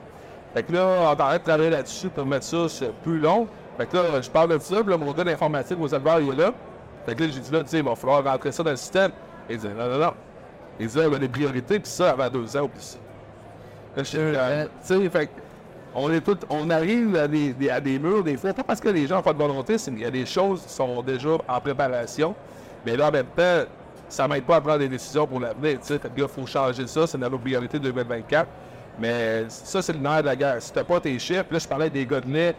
[0.54, 3.48] Fait que là, on est en train de travailler là-dessus pour mettre ça plus long.
[3.78, 6.30] Fait que là, je parle de ça, puis là, mon gars d'informatique aux éleveurs, il
[6.30, 6.54] est là.
[7.06, 8.76] Fait que là, j'ai dit là, tu sais, il va falloir rentrer ça dans le
[8.78, 9.12] système.
[9.50, 10.14] Il dit non, non, non.
[10.80, 12.98] Il dit, il y a des priorités, puis ça, avant deux ans, puis ça.
[13.96, 14.06] Tu
[14.82, 15.30] sais, fait
[15.96, 18.80] on est tout, on arrive à des, des- à des murs des fois, pas parce
[18.80, 21.04] que les gens n'ont pas de volonté, c'est qu'il y a des choses qui sont
[21.04, 22.34] déjà en préparation.
[22.84, 23.62] Mais là, en même temps,
[24.10, 25.74] ça m'aide pas à prendre des décisions pour l'avenir.
[25.82, 28.48] Tu sais, fait que là, il faut changer ça, c'est dans nos priorités 2024.
[29.00, 30.62] Mais ça, c'est le nerf de la guerre.
[30.62, 32.54] Si t'as pas tes chiffres, là, je parlais des gars de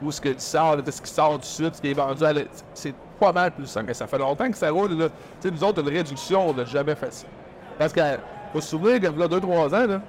[0.00, 2.32] où ce que tu sors, ce qui sort du sud, ce qui est vendu à
[2.32, 2.42] la-
[2.74, 3.86] C'est pas mal plus simple.
[3.86, 5.08] Mais ça fait longtemps que ça roule, là.
[5.40, 7.26] Tu sais, nous autres, une réduction, on n'a jamais fait ça.
[7.78, 8.00] Parce que,
[8.52, 10.00] faut se souvenir que, là, 2-3 ans, là,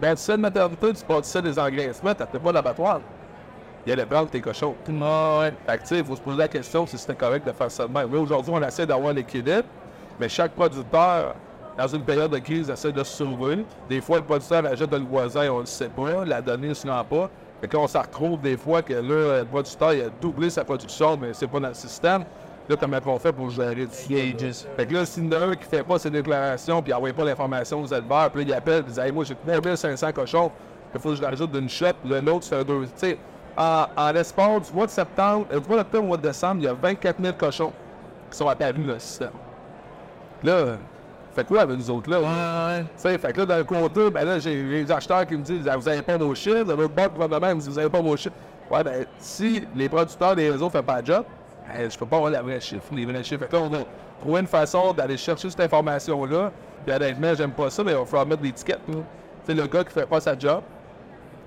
[0.00, 3.00] tu ça de maternité, tu ça des engraissements, t'as pas d'abattoir.
[3.86, 4.74] Il allait prendre tes cochons.
[5.02, 5.54] Ah, ouais.
[5.66, 7.70] Fait que, tu sais, il faut se poser la question si c'était correct de faire
[7.70, 8.08] ça de même.
[8.12, 9.64] Oui, aujourd'hui, on essaie d'avoir l'équilibre,
[10.20, 11.34] mais chaque producteur,
[11.78, 13.64] dans une période de crise, essaie de se sauver.
[13.88, 16.70] Des fois, le producteur achète de le voisin, on ne le sait pas, la donnée
[16.70, 17.30] ne se rend pas.
[17.60, 20.50] Fait que là, on s'en retrouve des fois que là, le producteur, il a doublé
[20.50, 22.24] sa production, mais c'est pas dans le système.
[22.68, 24.66] Là, comment on fait pour gérer du Gages.
[24.76, 27.12] Fait que là, s'il y en a un qui fait pas ses déclarations, puis n'envoie
[27.12, 30.50] pas l'information aux éleveurs, puis là, il appelle, il dit Hey, moi, j'ai 9500 cochons,
[30.92, 31.68] il faut que je rajoute d'une
[32.04, 32.82] le l'autre, c'est un deux.
[32.86, 33.18] Tu sais,
[33.56, 36.60] en, en l'espace du mois de septembre, euh, du mois d'octobre au mois de décembre,
[36.60, 37.72] il y a 24 000 cochons
[38.30, 39.30] qui sont apparus dans le système.
[40.42, 40.76] Là,
[41.38, 42.20] fait quoi avec nous autres là?
[42.20, 45.68] Ouais, fait que là, dans le compteur, ben là, j'ai les acheteurs qui me disent
[45.68, 46.64] Ah, Vous avez pas vos chiffres.
[46.64, 48.34] L'autre me dit Vous avez pas vos chiffres.
[48.70, 51.24] Ouais, ben, si les producteurs des réseaux ne font pas le job,
[51.66, 53.42] ben, je peux pas avoir les vrais chiffres, les vrais chiffres.
[53.42, 53.78] Fait que là, on va
[54.20, 56.50] trouver une façon d'aller chercher cette information-là.
[56.84, 58.52] Puis honnêtement, j'aime pas ça, mais il va falloir mettre des.
[58.52, 58.64] Tu
[59.46, 60.62] sais, le gars qui fait pas sa job,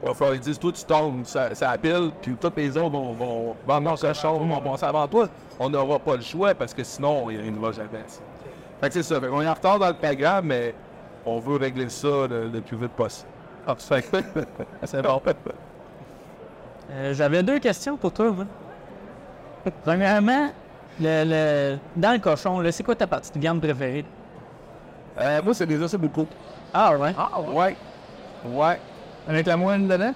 [0.02, 2.90] il va falloir lui dire Toi, tu tombes, ça, ça pile, puis tous les autres
[2.90, 5.28] vont, vont vendre leur cochon, vont passer avant toi.
[5.60, 8.06] On n'aura pas le choix parce que sinon, il ne va jamais.
[8.82, 9.20] Fait que c'est ça.
[9.22, 10.74] Fait qu'on est en retard dans le programme, mais
[11.26, 13.30] on veut régler ça le, le plus vite possible.
[13.68, 15.22] Ah, C'est bon.
[16.92, 18.32] Euh, J'avais deux questions pour toi.
[18.32, 18.46] moi.
[19.84, 20.50] Premièrement,
[21.00, 21.24] le,
[21.74, 24.04] le- dans le cochon, c'est quoi ta partie de viande préférée?
[25.20, 26.26] Euh, moi, c'est des os beaucoup.
[26.74, 27.14] Ah, ouais.
[27.54, 27.76] Ouais.
[28.46, 28.80] Ouais.
[29.28, 30.14] Avec la moine dedans?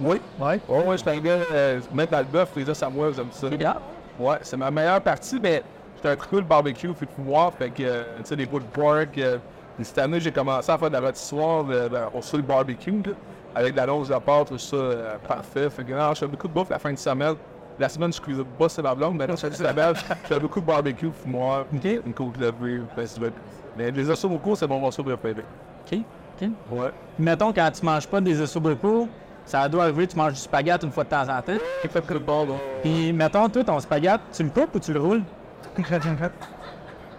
[0.00, 0.20] Oui.
[0.38, 0.60] Ouais.
[0.68, 3.46] Ouais, ouais, je gars, euh, mettre dans le bœuf, les os à moi, j'aime ça.
[3.64, 3.76] Ah,
[4.18, 5.62] Ouais, c'est ma meilleure partie, mais
[6.04, 8.66] j'étais un trou de barbecue, fait de pouvoir, fait que, euh, tu sais, des pulled
[8.66, 9.16] pork.
[9.18, 9.38] euh,
[9.78, 12.92] et cette année, j'ai commencé à faire de la rôtissoire euh, ben, au le barbecue,
[12.92, 13.12] là,
[13.54, 15.68] avec de la longe de pâte, tout ça, euh, parfait.
[15.70, 17.34] Fait que, non, je fais beaucoup de bouffe la fin de semaine.
[17.78, 19.94] La semaine, je cuisine pas, c'est ma blonde, mais là, je fais la belle.
[19.96, 23.30] Je fais beaucoup de barbecue, fumoir, une côte levée, c'est bien.
[23.76, 25.44] Mais les os au cours, c'est mon morceau préféré.
[25.90, 25.98] OK.
[26.40, 26.48] OK.
[26.70, 26.90] Ouais.
[27.18, 29.08] Mettons, quand tu manges pas des œufs au
[29.44, 31.52] ça doit arriver, tu manges du spaghetti une fois de temps en temps.
[31.52, 32.54] Le.
[32.82, 35.22] Puis, mettons, toi, ton spaghetti, tu le coupes ou tu le roules?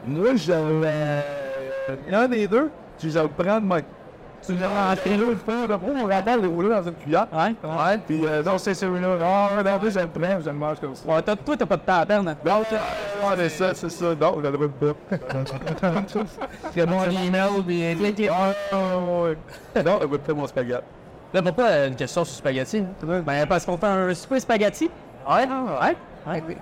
[0.07, 1.23] Moi, j'avais.
[2.11, 3.85] Un des deux, tu vas le prendre, Mike.
[4.45, 7.27] Tu vas rentrer là, le faire, là, on va le dans une cuillère.
[7.33, 7.55] Ouais.
[7.63, 9.17] Ouais, puis euh, non, c'est celui-là.
[9.19, 11.07] Ah, non, plus, je le prends, je le mange comme ça.
[11.07, 12.29] Ouais, toi, t'as pas de temps à perdre.
[12.29, 12.35] hein?
[12.45, 14.05] Non, c'est ah, c'est ça, c'est ça.
[14.13, 14.93] Non, je le pas.
[16.73, 18.29] C'est mon email, puis.
[18.29, 19.37] Ah, ouais.
[19.83, 20.83] Non, je vais faire mon spaghetti.
[21.33, 22.83] Là, pourquoi euh, une question sur spaghetti?
[23.01, 24.91] Ben, parce qu'on fait un super spaghetti.
[25.27, 25.47] Ouais.
[25.47, 25.95] Ouais.
[26.27, 26.57] ouais.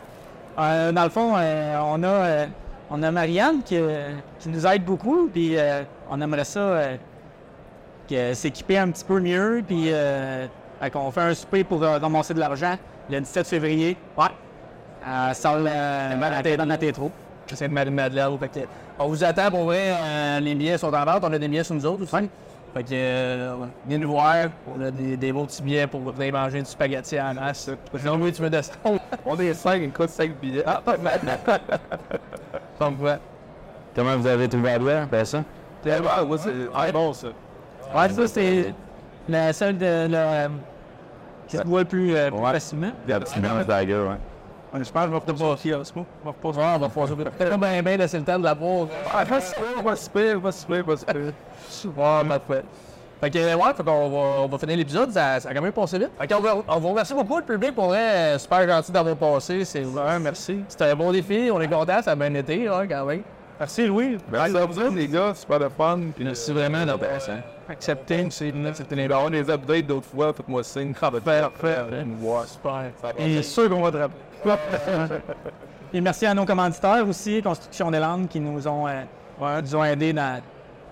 [0.60, 2.46] Euh, dans le fond, euh, on a, euh,
[2.92, 3.78] on a Marianne qui,
[4.40, 5.56] qui nous aide beaucoup, puis
[6.10, 6.82] on aimerait ça
[8.10, 9.90] que s'équiper un petit peu mieux, puis
[10.80, 12.76] fait qu'on fait un souper pour ramasser de l'argent
[13.10, 13.98] le 17 février.
[14.18, 14.26] Ouais.
[15.06, 17.12] À salle à- Tétro.
[17.48, 18.38] C'est de Marie-Madeleine.
[18.40, 18.60] Fait que,
[19.00, 20.40] on vous attend pour vrai.
[20.40, 21.24] les billets sont en vente.
[21.24, 22.30] On a des billets sur nous autres aussi.
[22.74, 23.56] Fait que, euh,
[23.86, 24.36] venez nous voir.
[24.76, 27.70] On a des, des beaux petits billets pour venir manger du spaghetti à la masse.
[28.04, 29.00] Non, oui, tu veux descendre.
[29.26, 30.64] On est 5, il coûte 5 billets.
[30.66, 30.82] Ah,
[32.80, 33.18] Donc, ouais.
[33.96, 35.08] Comment vous avez trouvé Adware?
[35.08, 35.44] Ben ça?
[35.84, 37.28] c'est bon, ouais, c'est bon ça.
[37.96, 38.74] Ouais, ça, c'est
[39.30, 40.48] la seule de, euh,
[41.48, 42.52] qui se voit le plus, euh, plus Ouais.
[42.54, 42.92] facilement.
[43.08, 44.16] La petite mélange Dagger, ouais.
[44.74, 45.94] Je pense que je vais kiosque.
[45.96, 47.16] Je vais Ouais, on va faire ça.
[47.16, 48.88] Peut-être bien, bien laisser le temps de la boire.
[49.14, 51.94] Ah, pas si pire, pas si pire, pas si pire, pas si pire.
[51.96, 52.64] Ouais, parfait.
[53.22, 55.12] Fait que, ouais, fait qu'on va, on va finir l'épisode.
[55.12, 56.10] Ça, ça a quand même passé vite.
[56.20, 58.00] Fait qu'on va, on vous remercie beaucoup, le public, pour vrai.
[58.00, 59.64] euh, Super gentil d'avoir passé.
[59.64, 60.60] C'est ouais, merci.
[60.68, 61.50] C'était un bon défi.
[61.54, 62.02] On est content.
[62.02, 63.22] Ça a bien été, ouais, quand même.
[63.60, 64.18] Merci, Louis.
[64.32, 66.00] Merci à vous autres, les gars, super de fun.
[66.16, 67.40] Puis Merci vraiment d'avoir hein.
[67.70, 68.52] accepté, c'est
[68.92, 70.94] les des updates d'autres fois, faites-moi signe.
[71.02, 71.78] Ah, ben, parfait.
[72.22, 72.82] Ouais, super.
[73.18, 75.18] Et sûr qu'on va te rappeler.
[75.94, 79.04] Et merci à nos commanditaires aussi, Construction des Landes, qui nous ont, euh,
[79.40, 80.42] ouais, nous ont aidés dans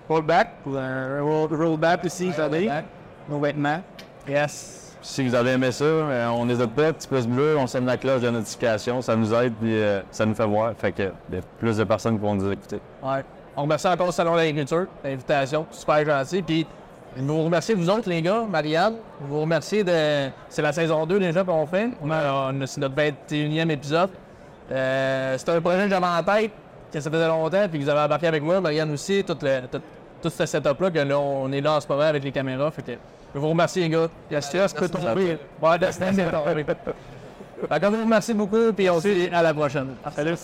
[0.08, 2.70] Rollback, pour un roll, rollback aussi, vous savez,
[3.28, 3.82] nos vêtements.
[4.28, 4.81] Yes.
[5.02, 7.96] Si vous avez aimé ça, euh, on n'hésite pas, petit pouce bleu, on sème la
[7.96, 10.72] cloche de notification, ça nous aide puis euh, ça nous fait voir.
[10.78, 11.10] Fait que
[11.58, 12.78] plus de personnes qui vont nous écouter.
[13.02, 13.24] Ouais.
[13.56, 16.40] On remercie encore le Salon de l'Agriculture, l'invitation, super gentil.
[16.42, 16.66] Puis,
[17.16, 18.94] je vous remercie, vous autres, les gars, Marianne.
[19.20, 20.28] Je vous remercie de.
[20.48, 21.90] C'est la saison 2 déjà qu'on fait.
[22.02, 24.08] On a- C'est notre 21e épisode.
[24.70, 26.52] Euh, C'était un projet que j'avais en tête,
[26.90, 29.60] que ça faisait longtemps, puis que vous avez embarqué avec moi, Marianne aussi, tout, le,
[30.22, 32.70] tout ce setup-là, que là, on est là en ce moment avec les caméras.
[32.70, 32.92] Fait que,
[33.34, 34.08] je vous remercie, les gars.
[34.30, 35.38] La stress peut tomber?
[35.60, 36.64] Ouais, la stress peut tomber.
[36.64, 39.94] Fait que, je vous remercie beaucoup, puis on se dit à la prochaine.
[40.14, 40.36] Salut.